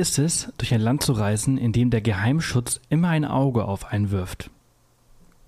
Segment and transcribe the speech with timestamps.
[0.00, 3.92] ist es, durch ein Land zu reisen, in dem der Geheimschutz immer ein Auge auf
[3.92, 4.50] einen wirft?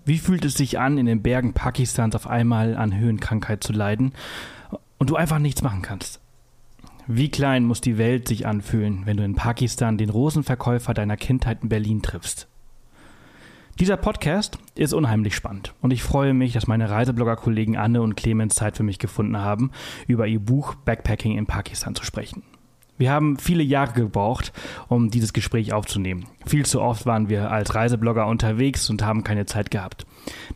[0.05, 4.13] Wie fühlt es sich an, in den Bergen Pakistans auf einmal an Höhenkrankheit zu leiden
[4.99, 6.21] und du einfach nichts machen kannst?
[7.07, 11.63] Wie klein muss die Welt sich anfühlen, wenn du in Pakistan den Rosenverkäufer deiner Kindheit
[11.63, 12.47] in Berlin triffst?
[13.81, 18.55] Dieser Podcast ist unheimlich spannend und ich freue mich, dass meine Reiseblogger-Kollegen Anne und Clemens
[18.55, 19.71] Zeit für mich gefunden haben,
[20.07, 22.43] über ihr Buch Backpacking in Pakistan zu sprechen.
[23.03, 24.53] Wir haben viele Jahre gebraucht,
[24.87, 26.27] um dieses Gespräch aufzunehmen.
[26.47, 30.07] Viel zu oft waren wir als Reiseblogger unterwegs und haben keine Zeit gehabt.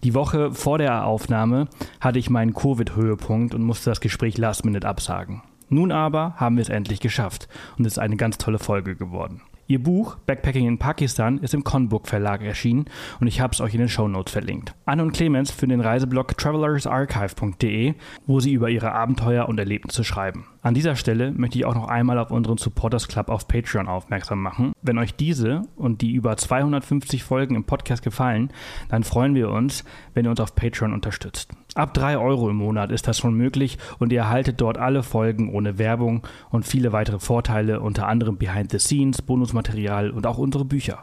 [0.05, 1.67] Die Woche vor der Aufnahme
[2.01, 5.43] hatte ich meinen Covid-Höhepunkt und musste das Gespräch last minute absagen.
[5.71, 7.49] Nun aber haben wir es endlich geschafft
[7.79, 9.43] und es ist eine ganz tolle Folge geworden.
[9.69, 12.85] Ihr Buch Backpacking in Pakistan ist im Conbook Verlag erschienen
[13.19, 14.77] und ich habe es euch in den Show Notes verlinkt.
[14.85, 17.95] Anne und Clemens für den Reiseblog travelersarchive.de,
[18.27, 20.47] wo sie über ihre Abenteuer und Erlebnisse schreiben.
[20.63, 24.41] An dieser Stelle möchte ich auch noch einmal auf unseren Supporters Club auf Patreon aufmerksam
[24.41, 24.73] machen.
[24.83, 28.51] Wenn euch diese und die über 250 Folgen im Podcast gefallen,
[28.89, 31.51] dann freuen wir uns, wenn ihr uns auf Patreon unterstützt.
[31.77, 35.53] Ab 3 Euro im Monat ist das schon möglich und ihr erhaltet dort alle Folgen
[35.53, 40.65] ohne Werbung und viele weitere Vorteile, unter anderem Behind the Scenes, Bonusmaterial und auch unsere
[40.65, 41.03] Bücher.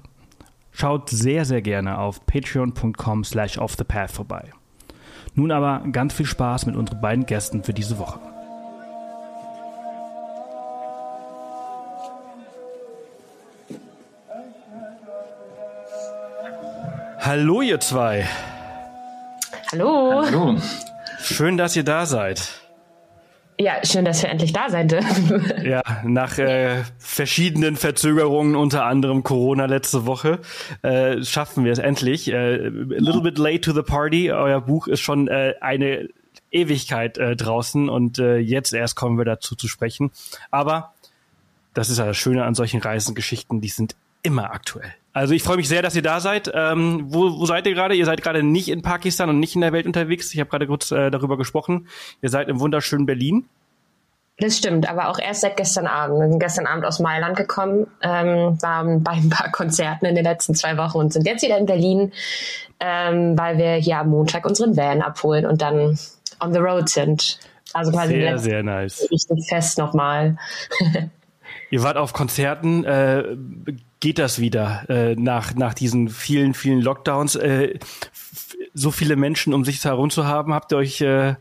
[0.71, 4.49] Schaut sehr, sehr gerne auf patreon.com slash offthepath vorbei.
[5.35, 8.19] Nun aber ganz viel Spaß mit unseren beiden Gästen für diese Woche.
[17.19, 18.27] Hallo ihr zwei.
[19.73, 20.21] Hallo.
[20.23, 20.55] Hallo.
[21.19, 22.61] Schön, dass ihr da seid.
[23.57, 25.51] Ja, schön, dass wir endlich da sein dürfen.
[25.65, 30.37] Ja, nach äh, verschiedenen Verzögerungen, unter anderem Corona letzte Woche,
[30.83, 32.31] äh, schaffen wir es endlich.
[32.31, 34.31] Äh, a little bit late to the party.
[34.31, 36.07] Euer Buch ist schon äh, eine
[36.51, 40.11] Ewigkeit äh, draußen und äh, jetzt erst kommen wir dazu zu sprechen.
[40.51, 40.93] Aber
[41.73, 44.93] das ist ja das Schöne an solchen Reisengeschichten, die sind immer aktuell.
[45.13, 46.51] Also ich freue mich sehr, dass ihr da seid.
[46.53, 47.95] Ähm, wo, wo seid ihr gerade?
[47.95, 50.33] Ihr seid gerade nicht in Pakistan und nicht in der Welt unterwegs.
[50.33, 51.87] Ich habe gerade kurz äh, darüber gesprochen.
[52.21, 53.45] Ihr seid im wunderschönen Berlin.
[54.39, 56.19] Das stimmt, aber auch erst seit gestern Abend.
[56.19, 60.23] Wir sind gestern Abend aus Mailand gekommen, ähm, waren bei ein paar Konzerten in den
[60.23, 62.11] letzten zwei Wochen und sind jetzt wieder in Berlin,
[62.79, 65.99] ähm, weil wir hier am Montag unseren Van abholen und dann
[66.39, 67.39] on the road sind.
[67.73, 69.07] Also quasi sehr, sehr nice.
[69.11, 70.37] richtig fest nochmal.
[71.69, 72.83] Ihr wart auf Konzerten.
[72.83, 73.35] Äh,
[74.03, 77.37] geht das wieder äh, nach, nach diesen vielen, vielen Lockdowns?
[77.37, 77.79] Äh,
[78.73, 81.35] so viele Menschen um sich herum zu haben, habt ihr euch äh,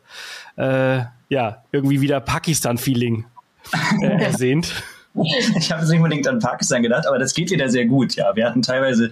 [0.57, 3.25] äh, ja irgendwie wieder Pakistan-Feeling
[4.01, 4.85] äh, ersehnt?
[5.57, 8.15] Ich habe jetzt nicht unbedingt an Pakistan gedacht, aber das geht wieder sehr gut.
[8.15, 9.11] Ja, wir hatten teilweise,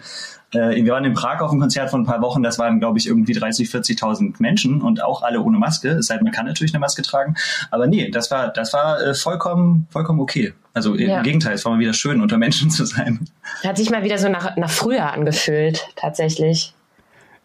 [0.53, 2.99] äh, wir waren in Prag auf einem Konzert von ein paar Wochen, das waren, glaube
[2.99, 5.91] ich, irgendwie 30, 40.000 Menschen und auch alle ohne Maske.
[5.91, 7.37] Es sei denn, man kann natürlich eine Maske tragen.
[7.71, 10.53] Aber nee, das war, das war äh, vollkommen, vollkommen okay.
[10.73, 11.19] Also ja.
[11.19, 13.29] im Gegenteil, es war mal wieder schön, unter Menschen zu sein.
[13.65, 16.75] Hat sich mal wieder so nach, nach früher angefühlt, tatsächlich.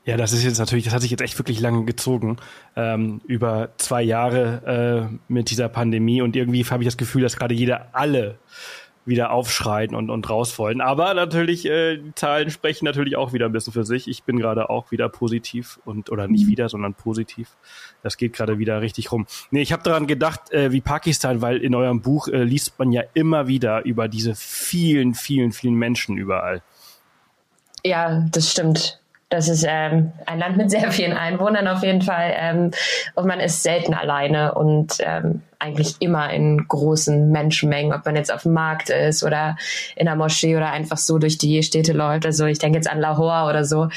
[0.05, 2.37] Ja, das ist jetzt natürlich, das hat sich jetzt echt wirklich lange gezogen,
[2.75, 7.37] ähm, über zwei Jahre äh, mit dieser Pandemie und irgendwie habe ich das Gefühl, dass
[7.37, 8.37] gerade jeder alle
[9.05, 10.81] wieder aufschreien und, und raus wollen.
[10.81, 14.07] Aber natürlich, äh, die Zahlen sprechen natürlich auch wieder ein bisschen für sich.
[14.07, 17.49] Ich bin gerade auch wieder positiv und oder nicht wieder, sondern positiv.
[18.03, 19.27] Das geht gerade wieder richtig rum.
[19.51, 22.91] Nee, ich habe daran gedacht, äh, wie Pakistan, weil in eurem Buch äh, liest man
[22.91, 26.61] ja immer wieder über diese vielen, vielen, vielen Menschen überall.
[27.83, 28.99] Ja, das stimmt.
[29.29, 32.33] Das ist ähm, ein Land mit sehr vielen Einwohnern auf jeden Fall.
[32.37, 32.71] Ähm,
[33.15, 38.31] und man ist selten alleine und ähm, eigentlich immer in großen Menschenmengen, ob man jetzt
[38.31, 39.57] auf dem Markt ist oder
[39.95, 42.27] in der Moschee oder einfach so durch die Städte läuft.
[42.27, 43.89] Also ich denke jetzt an Lahore oder so,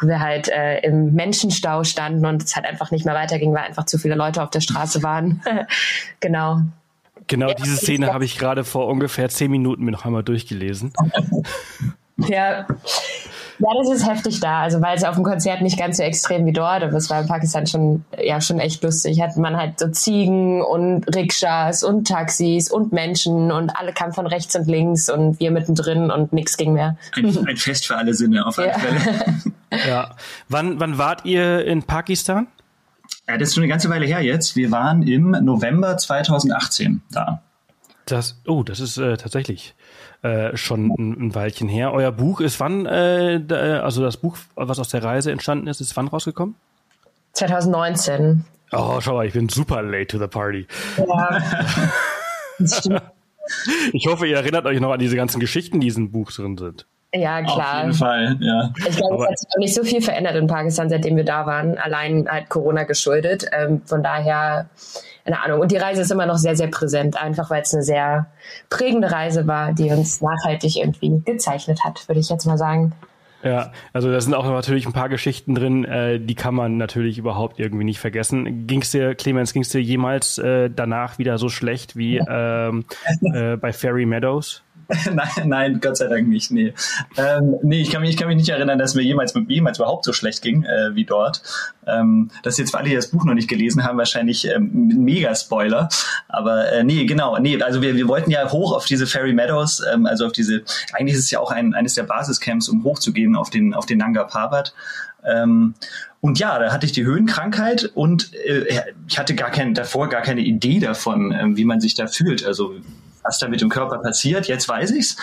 [0.00, 3.62] wo wir halt äh, im Menschenstau standen und es halt einfach nicht mehr weiterging, weil
[3.62, 5.40] einfach zu viele Leute auf der Straße waren.
[6.20, 6.62] genau.
[7.28, 10.92] Genau ja, diese Szene habe ich gerade vor ungefähr zehn Minuten mir noch einmal durchgelesen.
[12.16, 12.66] Ja,
[13.58, 14.62] ja, das ist heftig da.
[14.62, 17.20] Also weil es auf dem Konzert nicht ganz so extrem wie dort, aber es war
[17.20, 19.20] in Pakistan schon ja schon echt lustig.
[19.20, 24.26] Hat man halt so Ziegen und Rikschas und Taxis und Menschen und alle kamen von
[24.26, 26.96] rechts und links und wir mittendrin und nichts ging mehr.
[27.16, 28.78] Ein, ein Fest für alle Sinne auf alle ja.
[28.78, 29.24] Fälle.
[29.88, 30.10] ja.
[30.48, 32.48] Wann, wann wart ihr in Pakistan?
[33.28, 34.56] Ja, das ist schon eine ganze Weile her jetzt.
[34.56, 37.42] Wir waren im November 2018 da.
[38.06, 39.74] Das, oh, das ist äh, tatsächlich
[40.24, 41.92] äh, schon ein, ein, Weilchen her.
[41.92, 43.42] Euer Buch ist wann, äh,
[43.82, 46.54] also das Buch, was aus der Reise entstanden ist, ist wann rausgekommen?
[47.32, 48.44] 2019.
[48.72, 50.66] Oh, schau mal, ich bin super late to the party.
[50.96, 51.42] Ja.
[53.92, 56.56] ich hoffe, ihr erinnert euch noch an diese ganzen Geschichten, die in diesem Buch drin
[56.56, 56.86] sind.
[57.14, 57.76] Ja, klar.
[57.76, 58.72] Auf jeden Fall, ja.
[58.76, 61.46] Ich glaube, es hat sich auch nicht so viel verändert in Pakistan, seitdem wir da
[61.46, 61.78] waren.
[61.78, 63.46] Allein halt Corona geschuldet.
[63.52, 64.66] Ähm, von daher,
[65.24, 65.60] keine Ahnung.
[65.60, 68.26] Und die Reise ist immer noch sehr, sehr präsent, einfach weil es eine sehr
[68.68, 72.92] prägende Reise war, die uns nachhaltig irgendwie gezeichnet hat, würde ich jetzt mal sagen.
[73.44, 77.18] Ja, also da sind auch natürlich ein paar Geschichten drin, äh, die kann man natürlich
[77.18, 78.66] überhaupt irgendwie nicht vergessen.
[78.66, 82.86] Ging's dir, Clemens, ging's dir jemals äh, danach wieder so schlecht wie ähm,
[83.20, 84.62] äh, bei Fairy Meadows?
[85.12, 86.50] nein, nein, Gott sei Dank nicht.
[86.50, 86.74] Nee,
[87.16, 90.04] ähm, nee ich, kann mich, ich kann mich nicht erinnern, dass mir jemals, jemals überhaupt
[90.04, 91.42] so schlecht ging äh, wie dort.
[91.86, 94.88] Ähm, das ist jetzt für alle, die das Buch noch nicht gelesen haben, wahrscheinlich ähm,
[94.96, 95.88] mega Spoiler.
[96.28, 97.38] Aber äh, nee, genau.
[97.38, 100.62] Nee, also wir, wir wollten ja hoch auf diese Fairy Meadows, ähm, also auf diese,
[100.92, 103.98] eigentlich ist es ja auch ein, eines der Basiscamps, um hochzugehen auf den, auf den
[103.98, 104.74] Nanga Parbat.
[105.24, 105.74] Ähm,
[106.20, 110.22] und ja, da hatte ich die Höhenkrankheit und äh, ich hatte gar kein, davor gar
[110.22, 112.44] keine Idee davon, äh, wie man sich da fühlt.
[112.44, 112.74] Also
[113.24, 114.46] was da mit dem Körper passiert.
[114.46, 115.16] Jetzt weiß ich's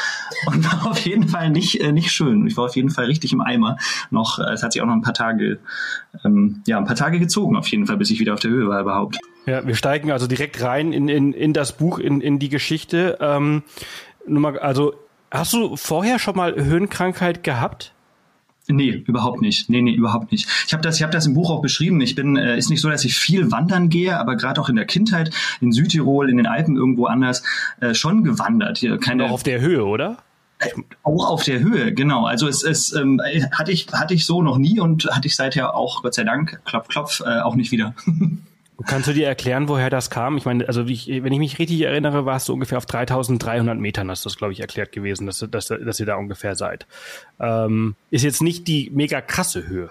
[0.47, 2.47] und war auf jeden Fall nicht äh, nicht schön.
[2.47, 3.77] Ich war auf jeden Fall richtig im Eimer.
[4.09, 5.59] Noch, äh, es hat sich auch noch ein paar Tage,
[6.25, 8.67] ähm, ja, ein paar Tage gezogen auf jeden Fall, bis ich wieder auf der Höhe
[8.67, 9.19] war überhaupt.
[9.45, 13.17] Ja, wir steigen also direkt rein in in, in das Buch, in in die Geschichte.
[13.21, 13.63] Ähm,
[14.27, 14.93] nur mal, also
[15.31, 17.93] hast du vorher schon mal Höhenkrankheit gehabt?
[18.71, 19.69] Nee, überhaupt nicht.
[19.69, 20.47] Nee, nee, überhaupt nicht.
[20.65, 22.01] Ich habe das, ich hab das im Buch auch beschrieben.
[22.01, 24.75] Ich bin, äh, ist nicht so, dass ich viel wandern gehe, aber gerade auch in
[24.75, 27.43] der Kindheit, in Südtirol, in den Alpen, irgendwo anders,
[27.79, 28.79] äh, schon gewandert.
[28.79, 30.17] Hier keine, auch auf der Höhe, oder?
[30.59, 30.69] Äh,
[31.03, 32.25] auch auf der Höhe, genau.
[32.25, 33.19] Also es, es ähm,
[33.51, 36.61] hatte ich hatte ich so noch nie und hatte ich seither auch Gott sei Dank
[36.65, 37.95] klopf klopf äh, auch nicht wieder.
[38.87, 40.37] Kannst du dir erklären, woher das kam?
[40.37, 44.09] Ich meine, also ich, wenn ich mich richtig erinnere, warst du ungefähr auf 3300 Metern,
[44.09, 46.85] hast du das, glaube ich, erklärt gewesen, dass, dass, dass ihr da ungefähr seid.
[47.39, 49.89] Ähm, ist jetzt nicht die mega krasse Höhe.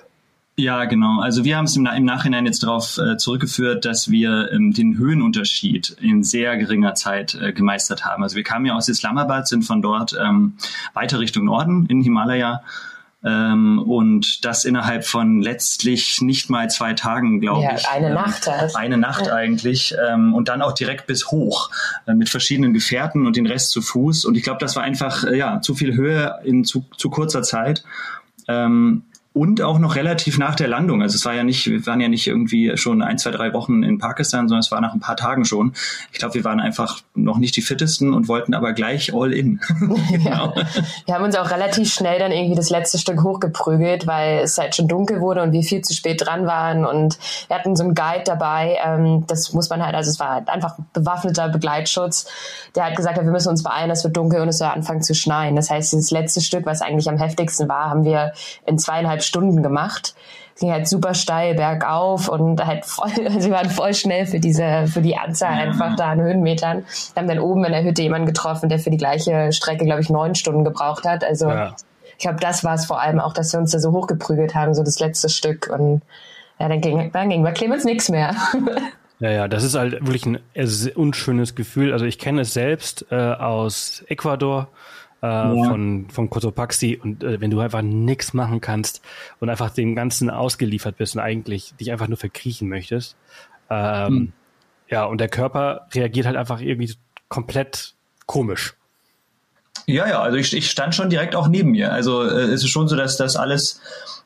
[0.57, 1.21] Ja, genau.
[1.21, 4.99] Also wir haben es im, im Nachhinein jetzt darauf äh, zurückgeführt, dass wir ähm, den
[4.99, 8.23] Höhenunterschied in sehr geringer Zeit äh, gemeistert haben.
[8.23, 10.55] Also wir kamen ja aus Islamabad, sind von dort ähm,
[10.93, 12.63] weiter Richtung Norden in Himalaya
[13.23, 17.89] ähm, und das innerhalb von letztlich nicht mal zwei Tagen, glaube ja, ich.
[17.89, 18.49] Eine ähm, Nacht.
[18.49, 18.79] Also.
[18.79, 19.35] Eine Nacht ja.
[19.35, 19.95] eigentlich.
[20.09, 21.71] Ähm, und dann auch direkt bis hoch
[22.07, 24.25] äh, mit verschiedenen Gefährten und den Rest zu Fuß.
[24.25, 27.43] Und ich glaube, das war einfach äh, ja zu viel Höhe in zu, zu kurzer
[27.43, 27.85] Zeit.
[28.49, 31.03] Ähm, und auch noch relativ nach der Landung.
[31.03, 33.85] Also es war ja nicht, wir waren ja nicht irgendwie schon ein, zwei, drei Wochen
[33.85, 35.73] in Pakistan, sondern es war nach ein paar Tagen schon.
[36.11, 39.61] Ich glaube, wir waren einfach noch nicht die fittesten und wollten aber gleich all in.
[40.11, 40.53] genau.
[40.57, 40.67] ja.
[41.07, 44.75] Wir haben uns auch relativ schnell dann irgendwie das letzte Stück hochgeprügelt, weil es halt
[44.75, 47.17] schon dunkel wurde und wir viel zu spät dran waren und
[47.47, 48.79] wir hatten so einen Guide dabei.
[48.85, 52.27] Ähm, das muss man halt, also es war halt einfach bewaffneter Begleitschutz,
[52.75, 55.15] der hat gesagt wir müssen uns beeilen, es wird dunkel und es soll anfangen zu
[55.15, 55.55] schneien.
[55.55, 58.33] Das heißt, das letzte Stück, was eigentlich am heftigsten war, haben wir
[58.67, 60.15] in zweieinhalb anderthalb Stunden gemacht.
[60.55, 64.87] Es ging halt super steil bergauf und halt voll, sie waren voll schnell für diese,
[64.87, 66.85] für die Anzahl einfach da an Höhenmetern.
[67.15, 70.01] Wir haben dann oben in der Hütte jemanden getroffen, der für die gleiche Strecke, glaube
[70.01, 71.25] ich, neun Stunden gebraucht hat.
[71.25, 71.75] Also ja.
[72.13, 74.75] ich glaube, das war es vor allem auch, dass wir uns da so hochgeprügelt haben,
[74.75, 75.71] so das letzte Stück.
[75.73, 76.03] Und
[76.59, 78.35] ja, dann ging, dann ging bei Clemens nichts mehr.
[79.23, 80.39] Ja, ja, das ist halt wirklich ein
[80.95, 81.93] unschönes Gefühl.
[81.93, 84.69] Also ich kenne es selbst äh, aus Ecuador
[85.23, 85.53] äh, ja.
[85.69, 89.03] von, von Cotopaxi und äh, wenn du einfach nichts machen kannst
[89.39, 93.17] und einfach dem Ganzen ausgeliefert bist und eigentlich dich einfach nur verkriechen möchtest,
[93.69, 94.33] ähm, hm.
[94.89, 96.95] ja, und der Körper reagiert halt einfach irgendwie
[97.29, 97.95] komplett
[98.27, 98.75] komisch.
[99.87, 101.93] Ja, ja, also ich, ich stand schon direkt auch neben mir.
[101.93, 103.81] Also äh, es ist schon so, dass das alles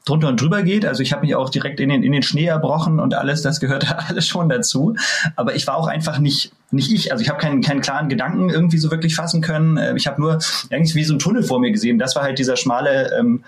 [0.04, 0.84] drunter und drüber geht.
[0.84, 3.60] Also ich habe mich auch direkt in den, in den Schnee erbrochen und alles, das
[3.60, 4.94] gehörte alles schon dazu.
[5.36, 7.12] Aber ich war auch einfach nicht, nicht ich.
[7.12, 9.76] Also ich habe keinen, keinen klaren Gedanken irgendwie so wirklich fassen können.
[9.76, 10.38] Äh, ich habe nur
[10.70, 11.98] eigentlich wie so ein Tunnel vor mir gesehen.
[11.98, 13.44] Das war halt dieser schmale ähm,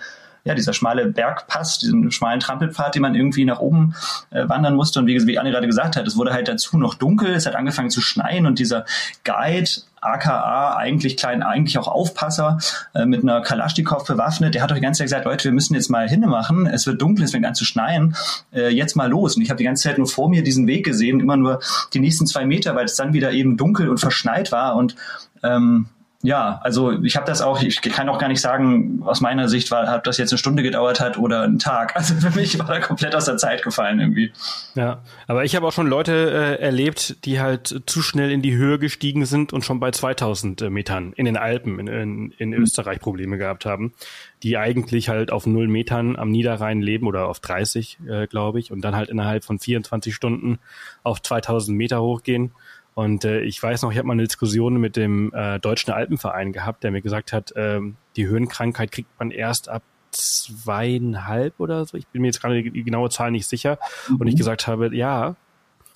[0.47, 3.95] ja, dieser schmale Bergpass, diesen schmalen Trampelpfad, den man irgendwie nach oben
[4.29, 4.99] äh, wandern musste.
[4.99, 7.55] Und wie, wie Anne gerade gesagt hat, es wurde halt dazu noch dunkel, es hat
[7.55, 8.85] angefangen zu schneien und dieser
[9.25, 12.59] Guide aka eigentlich klein, eigentlich auch Aufpasser
[12.95, 14.55] äh, mit einer Kalaschnikow bewaffnet.
[14.55, 16.65] Der hat doch die ganze Zeit gesagt, Leute, wir müssen jetzt mal hinmachen.
[16.65, 18.15] Es wird dunkel, es fängt an zu schneien.
[18.53, 19.35] Äh, jetzt mal los.
[19.35, 21.59] Und ich habe die ganze Zeit nur vor mir diesen Weg gesehen, immer nur
[21.93, 24.75] die nächsten zwei Meter, weil es dann wieder eben dunkel und verschneit war.
[24.77, 24.95] Und
[25.43, 25.87] ähm,
[26.27, 29.71] ja, also ich habe das auch, ich kann auch gar nicht sagen, aus meiner Sicht
[29.71, 31.95] war, ob das jetzt eine Stunde gedauert hat oder einen Tag.
[31.95, 34.33] Also für mich war da komplett aus der Zeit gefallen irgendwie.
[34.75, 36.11] Ja, aber ich habe auch schon Leute
[36.59, 40.63] äh, erlebt, die halt zu schnell in die Höhe gestiegen sind und schon bei 2000
[40.63, 42.63] äh, Metern in den Alpen in, in, in mhm.
[42.63, 43.93] Österreich Probleme gehabt haben,
[44.43, 48.73] die eigentlich halt auf null Metern am Niederrhein leben oder auf 30, äh, glaube ich,
[48.73, 50.59] und dann halt innerhalb von 24 Stunden
[51.03, 52.51] auf 2000 Meter hochgehen
[52.97, 56.51] Und äh, ich weiß noch, ich habe mal eine Diskussion mit dem äh, Deutschen Alpenverein
[56.51, 61.95] gehabt, der mir gesagt hat, ähm, die Höhenkrankheit kriegt man erst ab zweieinhalb oder so.
[61.95, 63.77] Ich bin mir jetzt gerade die genaue Zahl nicht sicher.
[64.09, 64.15] Mhm.
[64.15, 64.39] Und ich mhm.
[64.39, 65.35] gesagt habe, ja,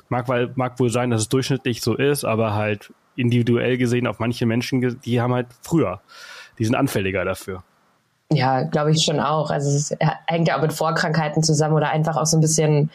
[0.10, 4.20] mag, weil, mag wohl sein, dass es durchschnittlich so ist, aber halt individuell gesehen auf
[4.20, 6.02] manche Menschen, die haben halt früher,
[6.60, 7.64] die sind anfälliger dafür.
[8.32, 9.50] Ja, glaube ich schon auch.
[9.50, 12.92] Also es hängt ja auch mit Vorkrankheiten zusammen oder einfach auch so ein bisschen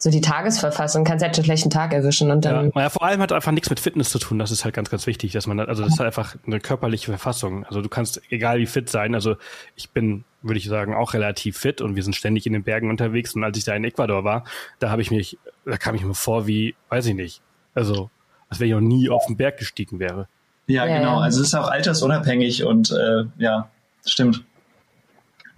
[0.00, 2.70] so die Tagesverfassung, kannst halt einen schlechten Tag erwischen und dann.
[2.74, 4.38] Ja, ja, vor allem hat einfach nichts mit Fitness zu tun.
[4.38, 7.06] Das ist halt ganz, ganz wichtig, dass man, also das ist halt einfach eine körperliche
[7.06, 7.64] Verfassung.
[7.66, 9.34] Also du kannst, egal wie fit sein, also
[9.74, 12.90] ich bin, würde ich sagen, auch relativ fit und wir sind ständig in den Bergen
[12.90, 14.44] unterwegs und als ich da in Ecuador war,
[14.78, 15.36] da habe ich mich,
[15.66, 17.42] da kam ich mir vor wie, weiß ich nicht,
[17.74, 18.08] also
[18.48, 20.28] als wenn ich noch nie auf den Berg gestiegen wäre.
[20.68, 21.18] Ja, ja genau.
[21.18, 23.68] Also es ist auch altersunabhängig und äh, ja,
[24.06, 24.44] stimmt.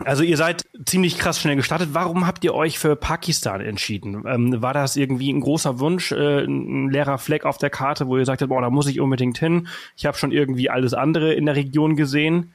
[0.04, 1.90] Also ihr seid ziemlich krass schnell gestartet.
[1.92, 4.24] Warum habt ihr euch für Pakistan entschieden?
[4.26, 8.16] Ähm, war das irgendwie ein großer Wunsch, äh, ein leerer Fleck auf der Karte, wo
[8.16, 9.68] ihr sagtet, boah, da muss ich unbedingt hin.
[9.96, 12.52] Ich habe schon irgendwie alles andere in der Region gesehen.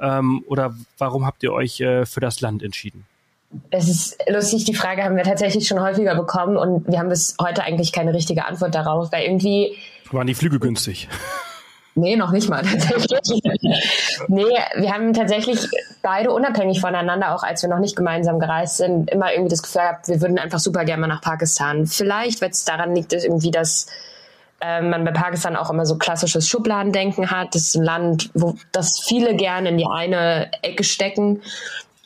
[0.00, 3.04] Ähm, oder warum habt ihr euch äh, für das Land entschieden?
[3.70, 7.36] Es ist lustig, die Frage haben wir tatsächlich schon häufiger bekommen und wir haben bis
[7.40, 9.76] heute eigentlich keine richtige Antwort darauf, weil irgendwie.
[10.10, 11.08] Waren die Flüge günstig?
[11.98, 13.42] Nee, noch nicht mal tatsächlich.
[14.28, 14.44] nee,
[14.76, 15.66] wir haben tatsächlich
[16.02, 19.80] beide unabhängig voneinander, auch als wir noch nicht gemeinsam gereist sind, immer irgendwie das Gefühl
[19.80, 21.86] gehabt, wir würden einfach super gerne mal nach Pakistan.
[21.86, 23.86] Vielleicht, weil es daran liegt, dass irgendwie das
[24.60, 27.54] äh, man bei Pakistan auch immer so klassisches Schubladendenken hat.
[27.54, 31.40] Das ist ein Land, wo das viele gerne in die eine Ecke stecken.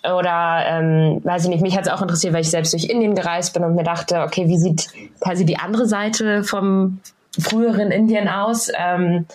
[0.05, 3.17] Oder ähm, weiß ich nicht, mich hat es auch interessiert, weil ich selbst durch Indien
[3.17, 7.01] gereist bin und mir dachte, okay, wie sieht quasi die andere Seite vom
[7.39, 8.71] früheren Indien aus?
[8.79, 9.27] Ähm,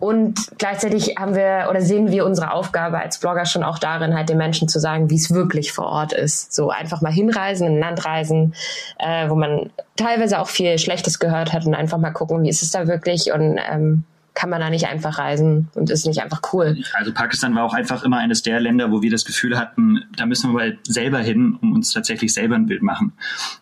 [0.00, 4.30] und gleichzeitig haben wir oder sehen wir unsere Aufgabe als Blogger schon auch darin, halt
[4.30, 6.54] den Menschen zu sagen, wie es wirklich vor Ort ist.
[6.54, 8.54] So einfach mal hinreisen, in ein Land reisen,
[8.98, 12.62] äh, wo man teilweise auch viel Schlechtes gehört hat und einfach mal gucken, wie ist
[12.62, 16.40] es da wirklich und ähm, kann man da nicht einfach reisen und ist nicht einfach
[16.54, 16.78] cool.
[16.94, 20.24] Also Pakistan war auch einfach immer eines der Länder, wo wir das Gefühl hatten, da
[20.24, 23.12] müssen wir mal selber hin, um uns tatsächlich selber ein Bild machen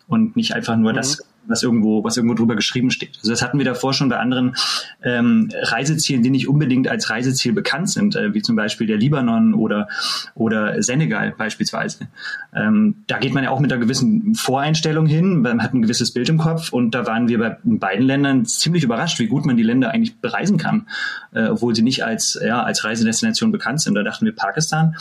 [0.07, 0.95] und nicht einfach nur mhm.
[0.95, 3.17] das was irgendwo, was irgendwo drüber geschrieben steht.
[3.17, 4.55] Also das hatten wir davor schon bei anderen
[5.03, 9.53] ähm, Reisezielen, die nicht unbedingt als Reiseziel bekannt sind, äh, wie zum Beispiel der Libanon
[9.53, 9.87] oder,
[10.35, 12.07] oder Senegal beispielsweise.
[12.53, 16.11] Ähm, da geht man ja auch mit einer gewissen Voreinstellung hin, man hat ein gewisses
[16.11, 19.57] Bild im Kopf und da waren wir bei beiden Ländern ziemlich überrascht, wie gut man
[19.57, 20.87] die Länder eigentlich bereisen kann,
[21.33, 23.95] äh, obwohl sie nicht als, ja, als Reisedestination bekannt sind.
[23.95, 24.95] Da dachten wir Pakistan,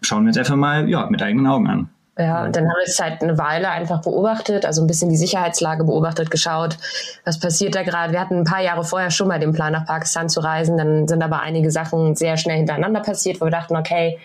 [0.00, 1.88] schauen wir uns einfach mal ja, mit eigenen Augen an.
[2.18, 5.16] Ja, und dann haben wir es halt eine Weile einfach beobachtet, also ein bisschen die
[5.16, 6.76] Sicherheitslage beobachtet, geschaut,
[7.24, 8.12] was passiert da gerade.
[8.12, 11.08] Wir hatten ein paar Jahre vorher schon mal den Plan, nach Pakistan zu reisen, dann
[11.08, 14.18] sind aber einige Sachen sehr schnell hintereinander passiert, wo wir dachten, okay,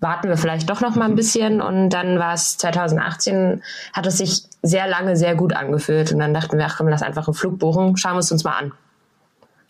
[0.00, 3.62] warten wir vielleicht doch noch mal ein bisschen und dann war es 2018,
[3.92, 7.04] hat es sich sehr lange sehr gut angefühlt und dann dachten wir, ach komm, lass
[7.04, 8.72] einfach einen Flug buchen, schauen wir es uns mal an.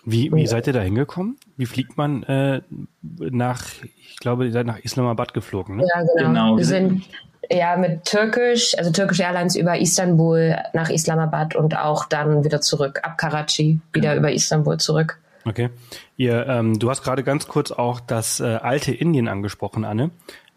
[0.05, 1.37] Wie, wie seid ihr da hingekommen?
[1.59, 2.63] Wie fliegt man äh,
[3.03, 5.85] nach, ich glaube, ihr seid nach Islamabad geflogen, ne?
[5.95, 6.29] Ja, genau.
[6.29, 6.57] genau.
[6.57, 7.05] Wir sind
[7.53, 13.01] ja, mit Türkisch, also Turkish Airlines über Istanbul nach Islamabad und auch dann wieder zurück,
[13.03, 14.21] ab Karachi, wieder genau.
[14.21, 15.19] über Istanbul zurück.
[15.45, 15.71] Okay.
[16.17, 20.11] Ihr, ähm, du hast gerade ganz kurz auch das äh, alte Indien angesprochen, Anne.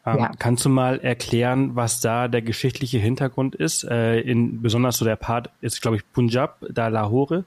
[0.06, 0.32] Ähm, ja.
[0.38, 3.84] Kannst du mal erklären, was da der geschichtliche Hintergrund ist?
[3.84, 7.46] Äh, in, besonders so der Part ist, glaube ich, Punjab, da Lahore,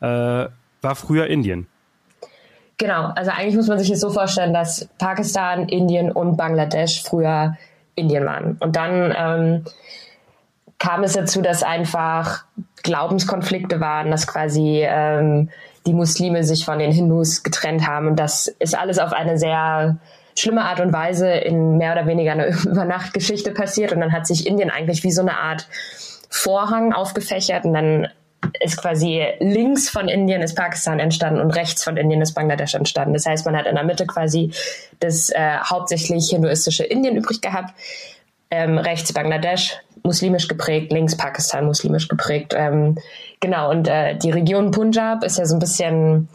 [0.00, 1.66] äh, war früher Indien.
[2.78, 7.56] Genau, also eigentlich muss man sich das so vorstellen, dass Pakistan, Indien und Bangladesch früher
[7.98, 8.56] Indien waren.
[8.60, 9.64] Und dann ähm,
[10.78, 12.44] kam es dazu, dass einfach
[12.82, 15.50] Glaubenskonflikte waren, dass quasi ähm,
[15.86, 18.08] die Muslime sich von den Hindus getrennt haben.
[18.08, 19.98] Und das ist alles auf eine sehr
[20.36, 23.92] schlimme Art und Weise in mehr oder weniger einer Übernachtgeschichte passiert.
[23.92, 25.66] Und dann hat sich Indien eigentlich wie so eine Art
[26.30, 28.08] Vorhang aufgefächert und dann
[28.60, 33.14] ist quasi links von Indien ist Pakistan entstanden und rechts von Indien ist Bangladesch entstanden.
[33.14, 34.52] Das heißt, man hat in der Mitte quasi
[35.00, 37.74] das äh, hauptsächlich hinduistische Indien übrig gehabt,
[38.50, 42.54] ähm, rechts Bangladesch muslimisch geprägt, links Pakistan muslimisch geprägt.
[42.56, 42.96] Ähm,
[43.40, 46.28] genau, und äh, die Region Punjab ist ja so ein bisschen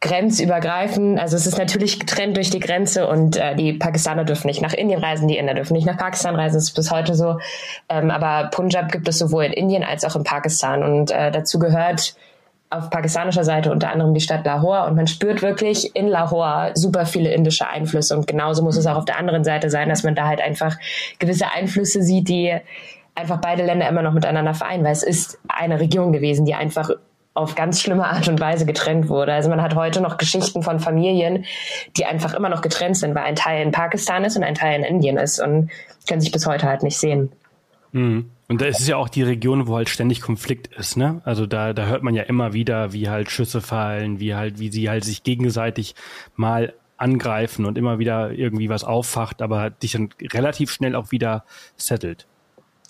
[0.00, 1.18] grenzübergreifend.
[1.18, 4.72] Also es ist natürlich getrennt durch die Grenze und äh, die Pakistaner dürfen nicht nach
[4.72, 6.54] Indien reisen, die Inder dürfen nicht nach Pakistan reisen.
[6.54, 7.38] Das ist bis heute so.
[7.88, 11.58] Ähm, aber Punjab gibt es sowohl in Indien als auch in Pakistan und äh, dazu
[11.58, 12.14] gehört
[12.70, 17.06] auf pakistanischer Seite unter anderem die Stadt Lahore und man spürt wirklich in Lahore super
[17.06, 20.14] viele indische Einflüsse und genauso muss es auch auf der anderen Seite sein, dass man
[20.14, 20.76] da halt einfach
[21.18, 22.54] gewisse Einflüsse sieht, die
[23.14, 26.90] einfach beide Länder immer noch miteinander vereinen, weil es ist eine Region gewesen, die einfach
[27.34, 29.32] auf ganz schlimme Art und Weise getrennt wurde.
[29.32, 31.44] Also man hat heute noch Geschichten von Familien,
[31.96, 34.78] die einfach immer noch getrennt sind, weil ein Teil in Pakistan ist und ein Teil
[34.78, 35.70] in Indien ist und
[36.08, 37.30] können sich bis heute halt nicht sehen.
[37.92, 38.30] Mhm.
[38.48, 41.20] Und es ist ja auch die Region, wo halt ständig Konflikt ist, ne?
[41.24, 44.70] Also da, da hört man ja immer wieder, wie halt Schüsse fallen, wie halt, wie
[44.70, 45.94] sie halt sich gegenseitig
[46.34, 51.44] mal angreifen und immer wieder irgendwie was auffacht, aber dich dann relativ schnell auch wieder
[51.76, 52.26] settelt.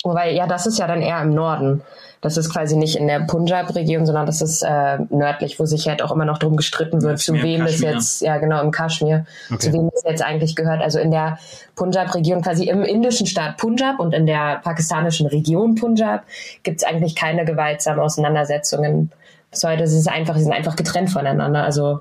[0.05, 1.83] Wobei, ja, das ist ja dann eher im Norden.
[2.21, 6.03] Das ist quasi nicht in der Punjab-Region, sondern das ist äh, nördlich, wo sich halt
[6.03, 9.59] auch immer noch drum gestritten wird, zu wem es jetzt, ja genau, im Kaschmir, okay.
[9.59, 10.83] zu wem es jetzt eigentlich gehört.
[10.83, 11.39] Also in der
[11.77, 16.25] Punjab-Region, quasi im indischen Staat Punjab und in der pakistanischen Region Punjab
[16.65, 19.13] gibt es eigentlich keine gewaltsamen Auseinandersetzungen.
[19.53, 21.63] Bis heute ist es einfach, sie sind einfach getrennt voneinander.
[21.63, 22.01] Also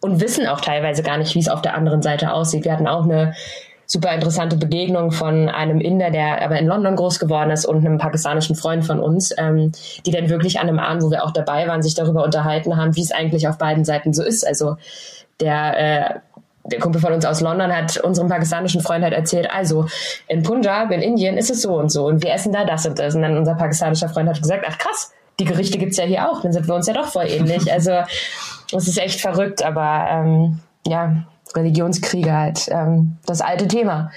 [0.00, 2.64] und wissen auch teilweise gar nicht, wie es auf der anderen Seite aussieht.
[2.64, 3.34] Wir hatten auch eine
[3.86, 7.98] super interessante Begegnung von einem Inder, der aber in London groß geworden ist und einem
[7.98, 9.72] pakistanischen Freund von uns, ähm,
[10.04, 12.96] die dann wirklich an einem Abend, wo wir auch dabei waren, sich darüber unterhalten haben,
[12.96, 14.46] wie es eigentlich auf beiden Seiten so ist.
[14.46, 14.76] Also
[15.40, 16.20] der äh,
[16.70, 19.86] der Kumpel von uns aus London hat unserem pakistanischen Freund halt erzählt, also
[20.26, 22.98] in Punjab, in Indien ist es so und so und wir essen da das und
[22.98, 23.14] das.
[23.14, 26.42] Und dann unser pakistanischer Freund hat gesagt, ach krass, die Gerichte gibt's ja hier auch,
[26.42, 27.72] dann sind wir uns ja doch voll ähnlich.
[27.72, 27.92] Also
[28.74, 31.24] es ist echt verrückt, aber ähm, ja,
[31.56, 34.10] Religionskriege halt, ähm, das alte Thema.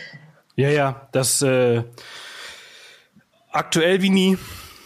[0.55, 1.83] Ja, ja, das äh,
[3.51, 4.37] aktuell wie nie.